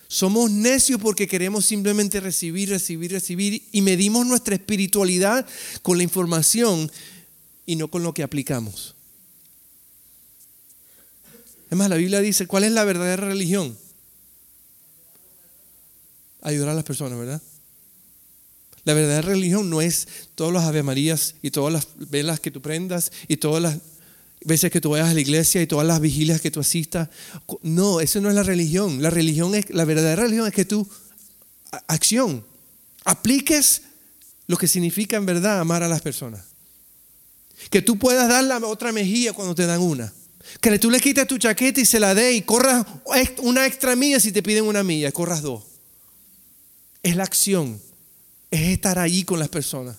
[0.08, 5.46] Somos necios porque queremos simplemente recibir, recibir, recibir y medimos nuestra espiritualidad
[5.82, 6.90] con la información
[7.66, 8.94] y no con lo que aplicamos.
[11.70, 13.76] Es más, la Biblia dice, ¿cuál es la verdadera religión?
[16.42, 17.42] Ayudar a las personas, ¿verdad?
[18.84, 20.06] La verdadera religión no es
[20.36, 23.78] todas las Ave Marías y todas las velas que tú prendas y todas las
[24.46, 27.08] veces que tú vayas a la iglesia y todas las vigilias que tú asistas.
[27.62, 29.02] No, eso no es la religión.
[29.02, 30.88] La religión es, la verdadera religión es que tú,
[31.88, 32.44] acción,
[33.04, 33.82] apliques
[34.46, 36.44] lo que significa en verdad amar a las personas.
[37.70, 40.12] Que tú puedas dar la otra mejilla cuando te dan una.
[40.60, 42.86] Que tú le quites tu chaqueta y se la dé y corras
[43.42, 45.64] una extra milla si te piden una milla, corras dos.
[47.02, 47.80] Es la acción,
[48.50, 49.96] es estar ahí con las personas.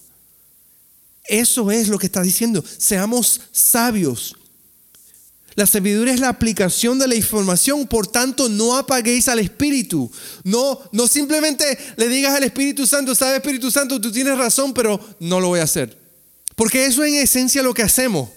[1.27, 2.63] Eso es lo que está diciendo.
[2.77, 4.35] Seamos sabios.
[5.55, 10.09] La sabiduría es la aplicación de la información, por tanto no apaguéis al Espíritu.
[10.43, 14.99] No, no simplemente le digas al Espíritu Santo, sabe Espíritu Santo, tú tienes razón, pero
[15.19, 15.97] no lo voy a hacer.
[16.55, 18.29] Porque eso es en esencia lo que hacemos.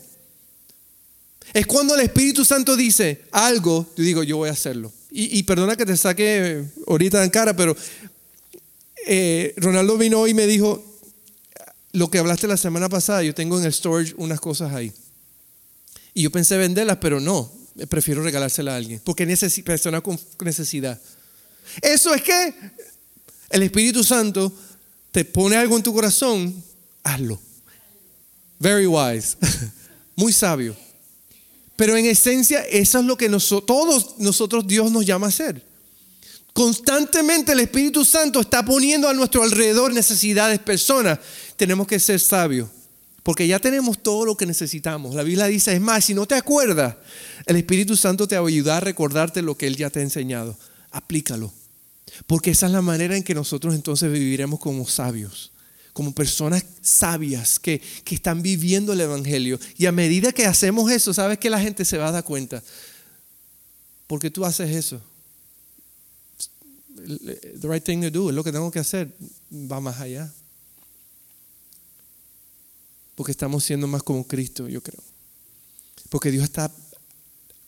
[1.52, 4.90] Es cuando el Espíritu Santo dice algo, yo digo, yo voy a hacerlo.
[5.10, 7.76] Y, perdona que te saque ahorita en cara, pero
[9.06, 10.89] eh, Ronaldo vino hoy y me dijo,
[11.92, 14.92] lo que hablaste la semana pasada, yo tengo en el storage unas cosas ahí.
[16.14, 17.52] Y yo pensé venderlas, pero no,
[17.88, 21.00] prefiero regalárselas a alguien, porque es persona con necesidad.
[21.82, 22.54] Eso es que
[23.50, 24.52] el Espíritu Santo
[25.12, 26.62] te pone algo en tu corazón,
[27.02, 27.40] hazlo.
[28.58, 29.36] Very wise,
[30.16, 30.76] muy sabio.
[31.76, 33.30] Pero en esencia, eso es lo que
[33.66, 35.64] todos nosotros Dios nos llama a hacer.
[36.52, 41.18] Constantemente el Espíritu Santo está poniendo a nuestro alrededor necesidades, personas.
[41.60, 42.70] Tenemos que ser sabios,
[43.22, 45.14] porque ya tenemos todo lo que necesitamos.
[45.14, 46.96] La Biblia dice, es más, si no te acuerdas,
[47.44, 50.02] el Espíritu Santo te va a ayudar a recordarte lo que Él ya te ha
[50.02, 50.56] enseñado.
[50.90, 51.52] Aplícalo,
[52.26, 55.52] porque esa es la manera en que nosotros entonces viviremos como sabios,
[55.92, 59.60] como personas sabias que, que están viviendo el Evangelio.
[59.76, 62.62] Y a medida que hacemos eso, ¿sabes que la gente se va a dar cuenta?
[64.06, 64.98] Porque tú haces eso
[67.60, 69.10] the right thing to do, es lo que tengo que hacer,
[69.52, 70.32] va más allá.
[73.20, 75.02] Porque estamos siendo más como Cristo, yo creo.
[76.08, 76.72] Porque Dios está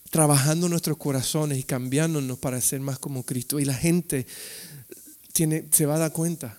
[0.09, 3.61] trabajando nuestros corazones y cambiándonos para ser más como Cristo.
[3.61, 4.26] Y la gente
[5.34, 6.59] tiene, se va a dar cuenta.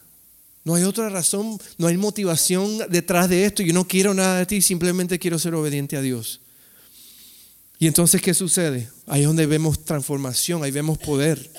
[0.63, 3.63] No hay otra razón, no hay motivación detrás de esto.
[3.63, 6.41] Yo no quiero nada de ti, simplemente quiero ser obediente a Dios.
[7.79, 8.91] Y entonces, ¿qué sucede?
[9.07, 11.49] Ahí es donde vemos transformación, ahí vemos poder.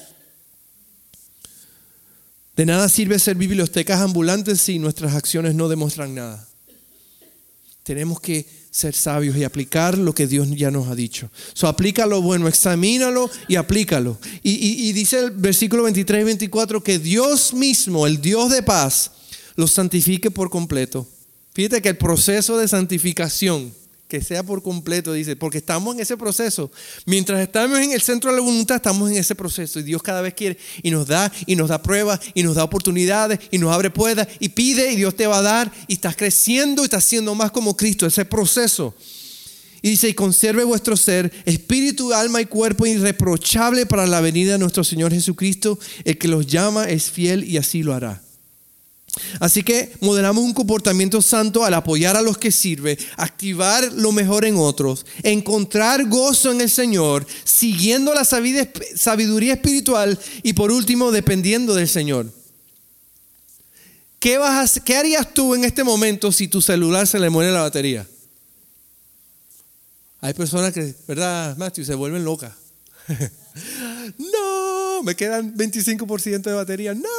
[2.54, 6.48] De nada sirve ser bibliotecas ambulantes si nuestras acciones no demuestran nada.
[7.84, 11.30] Tenemos que ser sabios y aplicar lo que Dios ya nos ha dicho.
[11.52, 14.18] So, aplica lo bueno, examínalo y aplícalo.
[14.42, 19.12] Y, y dice el versículo 23 y 24 que Dios mismo, el Dios de paz,
[19.54, 21.06] los santifique por completo.
[21.52, 23.72] Fíjate que el proceso de santificación
[24.14, 26.70] que sea por completo, dice, porque estamos en ese proceso.
[27.04, 29.80] Mientras estamos en el centro de la voluntad, estamos en ese proceso.
[29.80, 32.62] Y Dios cada vez quiere y nos da, y nos da pruebas, y nos da
[32.62, 36.14] oportunidades, y nos abre puertas, y pide, y Dios te va a dar, y estás
[36.14, 38.94] creciendo, y estás siendo más como Cristo, ese proceso.
[39.82, 44.58] Y dice, y conserve vuestro ser, espíritu, alma y cuerpo irreprochable para la venida de
[44.58, 45.76] nuestro Señor Jesucristo.
[46.04, 48.23] El que los llama es fiel y así lo hará.
[49.38, 54.44] Así que modelamos un comportamiento santo al apoyar a los que sirve, activar lo mejor
[54.44, 61.74] en otros, encontrar gozo en el Señor, siguiendo la sabiduría espiritual y por último dependiendo
[61.74, 62.32] del Señor.
[64.18, 64.40] ¿Qué,
[64.84, 68.06] ¿Qué harías tú en este momento si tu celular se le muere la batería?
[70.22, 71.84] Hay personas que, ¿verdad, Matthew?
[71.84, 72.54] Se vuelven locas.
[74.18, 76.94] no, me quedan 25% de batería.
[76.94, 77.10] No.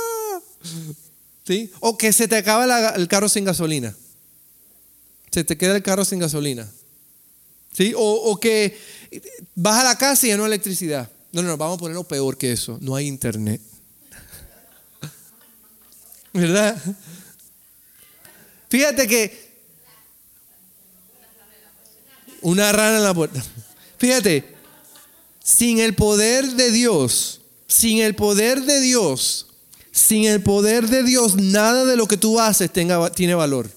[1.79, 3.95] O que se te acaba el carro sin gasolina.
[5.31, 6.69] Se te queda el carro sin gasolina.
[7.71, 7.93] ¿Sí?
[7.95, 8.79] O, que
[9.53, 11.11] vas a la casa y ya no hay electricidad.
[11.31, 12.77] No, no, no, vamos a ponerlo peor que eso.
[12.81, 13.61] No hay internet.
[16.33, 16.81] ¿Verdad?
[18.69, 19.45] Fíjate que
[22.41, 23.43] una rana en la puerta.
[23.97, 24.55] Fíjate,
[25.43, 29.44] sin el poder de Dios, sin el poder de Dios,
[29.95, 33.71] sin el poder de Dios, nada de lo que tú haces tiene valor.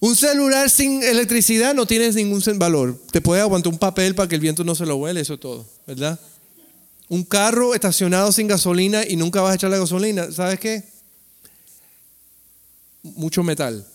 [0.00, 3.00] Un celular sin electricidad no tiene ningún valor.
[3.12, 5.40] Te puede aguantar un papel para que el viento no se lo huele, eso es
[5.40, 6.18] todo, ¿verdad?
[7.08, 10.82] Un carro estacionado sin gasolina y nunca vas a echar la gasolina, ¿sabes qué?
[13.04, 13.86] Mucho metal.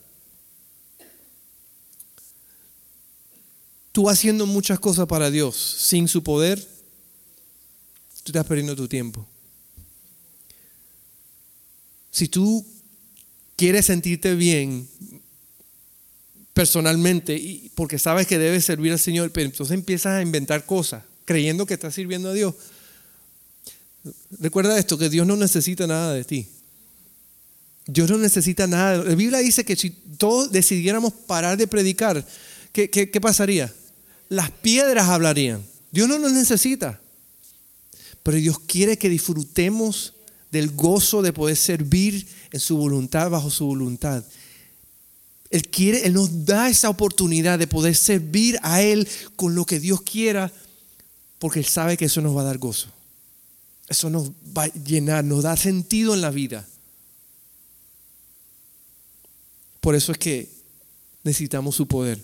[3.91, 6.65] Tú haciendo muchas cosas para Dios sin su poder,
[8.23, 9.27] tú estás perdiendo tu tiempo.
[12.11, 12.65] Si tú
[13.55, 14.87] quieres sentirte bien
[16.53, 21.03] personalmente, y porque sabes que debes servir al Señor, pero entonces empiezas a inventar cosas,
[21.25, 22.55] creyendo que estás sirviendo a Dios.
[24.39, 26.47] Recuerda esto, que Dios no necesita nada de ti.
[27.85, 29.03] Dios no necesita nada.
[29.03, 32.25] La Biblia dice que si todos decidiéramos parar de predicar,
[32.73, 33.73] ¿qué, qué pasaría?
[34.29, 35.63] Las piedras hablarían.
[35.91, 36.99] Dios no nos necesita.
[38.23, 40.13] Pero Dios quiere que disfrutemos
[40.51, 44.23] del gozo de poder servir en su voluntad, bajo su voluntad.
[45.49, 49.79] Él quiere, Él nos da esa oportunidad de poder servir a Él con lo que
[49.79, 50.51] Dios quiera,
[51.39, 52.87] porque Él sabe que eso nos va a dar gozo.
[53.87, 56.65] Eso nos va a llenar, nos da sentido en la vida.
[59.81, 60.47] Por eso es que
[61.23, 62.21] necesitamos su poder.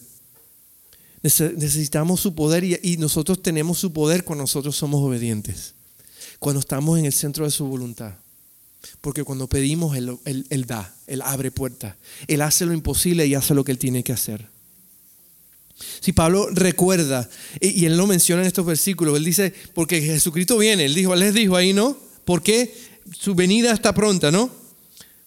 [1.23, 5.73] Necesitamos su poder y, nosotros tenemos su poder cuando nosotros somos obedientes.
[6.39, 8.13] Cuando estamos en el centro de su voluntad.
[9.01, 11.95] Porque cuando pedimos, él, él, da, Él abre puertas.
[12.27, 14.47] Él hace lo imposible y hace lo que Él tiene que hacer.
[15.99, 17.29] Si Pablo recuerda,
[17.59, 21.33] y, Él lo menciona en estos versículos, Él dice, porque Jesucristo viene, Él dijo, les
[21.33, 21.97] dijo ahí, ¿no?
[22.25, 22.73] Porque
[23.17, 24.49] su venida está pronta, ¿no?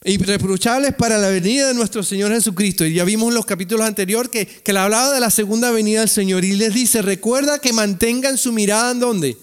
[0.03, 2.87] Y reprochables para la venida de nuestro Señor Jesucristo.
[2.87, 6.01] Y ya vimos en los capítulos anteriores que, que le hablaba de la segunda venida
[6.01, 6.45] del Señor.
[6.45, 9.37] Y les dice, recuerda que mantengan su mirada en dónde?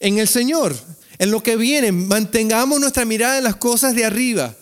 [0.00, 0.74] En el Señor
[1.18, 4.54] en lo que viene, mantengamos nuestra mirada en las cosas de arriba.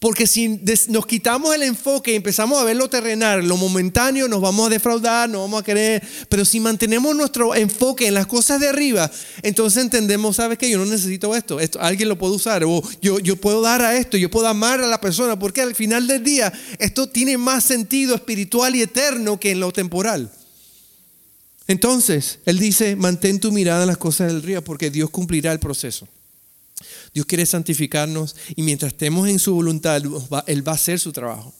[0.00, 4.40] Porque si nos quitamos el enfoque y empezamos a ver lo terrenal, lo momentáneo, nos
[4.40, 6.02] vamos a defraudar, no vamos a querer.
[6.28, 9.10] Pero si mantenemos nuestro enfoque en las cosas de arriba,
[9.42, 10.68] entonces entendemos, ¿sabes qué?
[10.68, 11.58] Yo no necesito esto.
[11.58, 12.64] esto alguien lo puede usar.
[12.64, 15.38] O yo, yo puedo dar a esto, yo puedo amar a la persona.
[15.38, 19.72] Porque al final del día, esto tiene más sentido espiritual y eterno que en lo
[19.72, 20.30] temporal.
[21.66, 25.60] Entonces, Él dice, mantén tu mirada en las cosas del río porque Dios cumplirá el
[25.60, 26.06] proceso.
[27.14, 30.02] Dios quiere santificarnos y mientras estemos en su voluntad,
[30.46, 31.54] Él va a hacer su trabajo.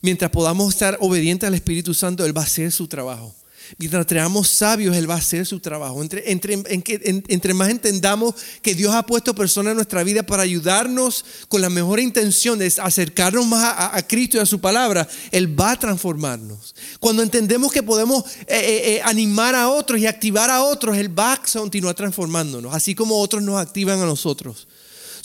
[0.00, 3.34] Mientras podamos estar obedientes al Espíritu Santo, Él va a hacer su trabajo.
[3.78, 6.02] Mientras seamos sabios, Él va a hacer su trabajo.
[6.02, 11.70] Entre, más entendamos que Dios ha puesto personas en nuestra vida para ayudarnos con la
[11.70, 16.74] mejor intención de acercarnos más a, Cristo y a su palabra, Él va a transformarnos.
[17.00, 21.18] Cuando entendemos que podemos eh, eh, eh, animar a otros y activar a otros, Él
[21.18, 24.66] va a continuar transformándonos, así como otros nos activan a nosotros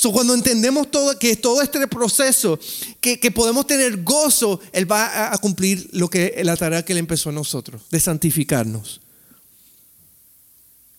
[0.10, 2.60] cuando entendemos todo, que todo este proceso,
[2.99, 7.30] que, podemos tener gozo, Él va a, cumplir lo que, la tarea que Él empezó
[7.30, 9.02] a nosotros, de santificarnos.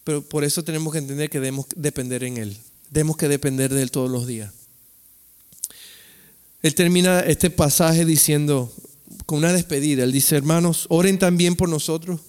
[0.05, 2.57] Pero por eso tenemos que entender que debemos depender en Él.
[2.91, 4.53] Debemos que depender de Él todos los días.
[6.63, 8.73] Él termina este pasaje diciendo,
[9.27, 12.21] con una despedida, Él dice, hermanos, oren también por nosotros.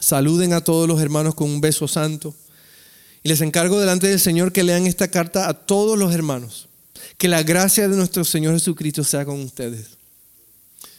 [0.00, 2.34] Saluden a todos los hermanos con un beso santo.
[3.24, 6.68] Y les encargo delante del Señor que lean esta carta a todos los hermanos.
[7.16, 9.96] Que la gracia de nuestro Señor Jesucristo sea con ustedes.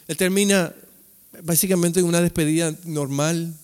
[0.08, 0.74] Él termina
[1.44, 3.54] básicamente en una despedida normal,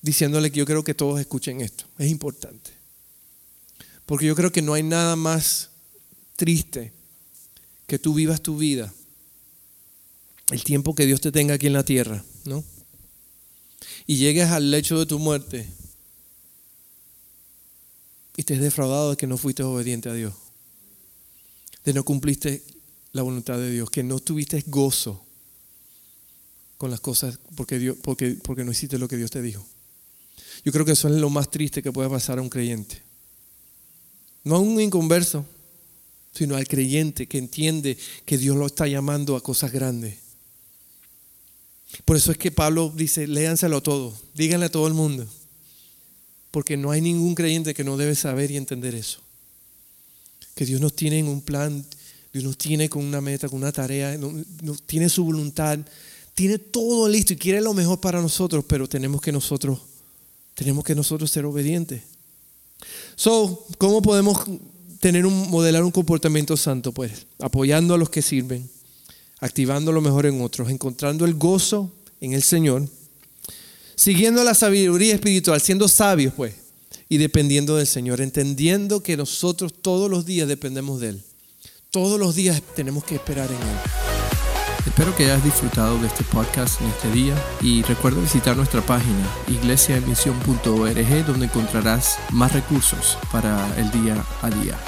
[0.00, 1.84] diciéndole que yo creo que todos escuchen esto.
[1.98, 2.70] Es importante.
[4.06, 5.68] Porque yo creo que no hay nada más
[6.36, 6.90] triste
[7.86, 8.92] que tú vivas tu vida,
[10.50, 12.64] el tiempo que Dios te tenga aquí en la tierra, ¿no?
[14.06, 15.68] Y llegues al lecho de tu muerte
[18.36, 20.34] y te has defraudado de que no fuiste obediente a Dios,
[21.84, 22.62] de no cumpliste
[23.12, 25.24] la voluntad de Dios, que no tuviste gozo
[26.78, 29.64] con las cosas porque, Dios, porque, porque no hiciste lo que Dios te dijo.
[30.64, 33.02] Yo creo que eso es lo más triste que puede pasar a un creyente.
[34.44, 35.44] No a un inconverso,
[36.34, 40.18] sino al creyente que entiende que Dios lo está llamando a cosas grandes.
[42.04, 45.26] Por eso es que Pablo dice, léanselo todo, díganle a todo el mundo.
[46.52, 49.18] Porque no hay ningún creyente que no debe saber y entender eso.
[50.54, 51.84] Que Dios nos tiene en un plan,
[52.32, 54.16] Dios nos tiene con una meta, con una tarea,
[54.86, 55.80] tiene su voluntad,
[56.34, 59.80] tiene todo listo y quiere lo mejor para nosotros, pero tenemos que nosotros,
[60.54, 62.02] tenemos que nosotros ser obedientes.
[63.16, 64.38] So, ¿cómo podemos
[65.00, 66.92] tener un, modelar un comportamiento santo?
[66.92, 68.68] Pues apoyando a los que sirven,
[69.40, 72.88] activando lo mejor en otros, encontrando el gozo en el Señor,
[73.94, 76.54] siguiendo la sabiduría espiritual, siendo sabios, pues,
[77.08, 81.22] y dependiendo del Señor, entendiendo que nosotros todos los días dependemos de Él.
[81.90, 84.02] Todos los días tenemos que esperar en Él.
[84.86, 89.26] Espero que hayas disfrutado de este podcast en este día y recuerda visitar nuestra página
[89.48, 94.78] iglesiaemisión.org donde encontrarás más recursos para el día a día.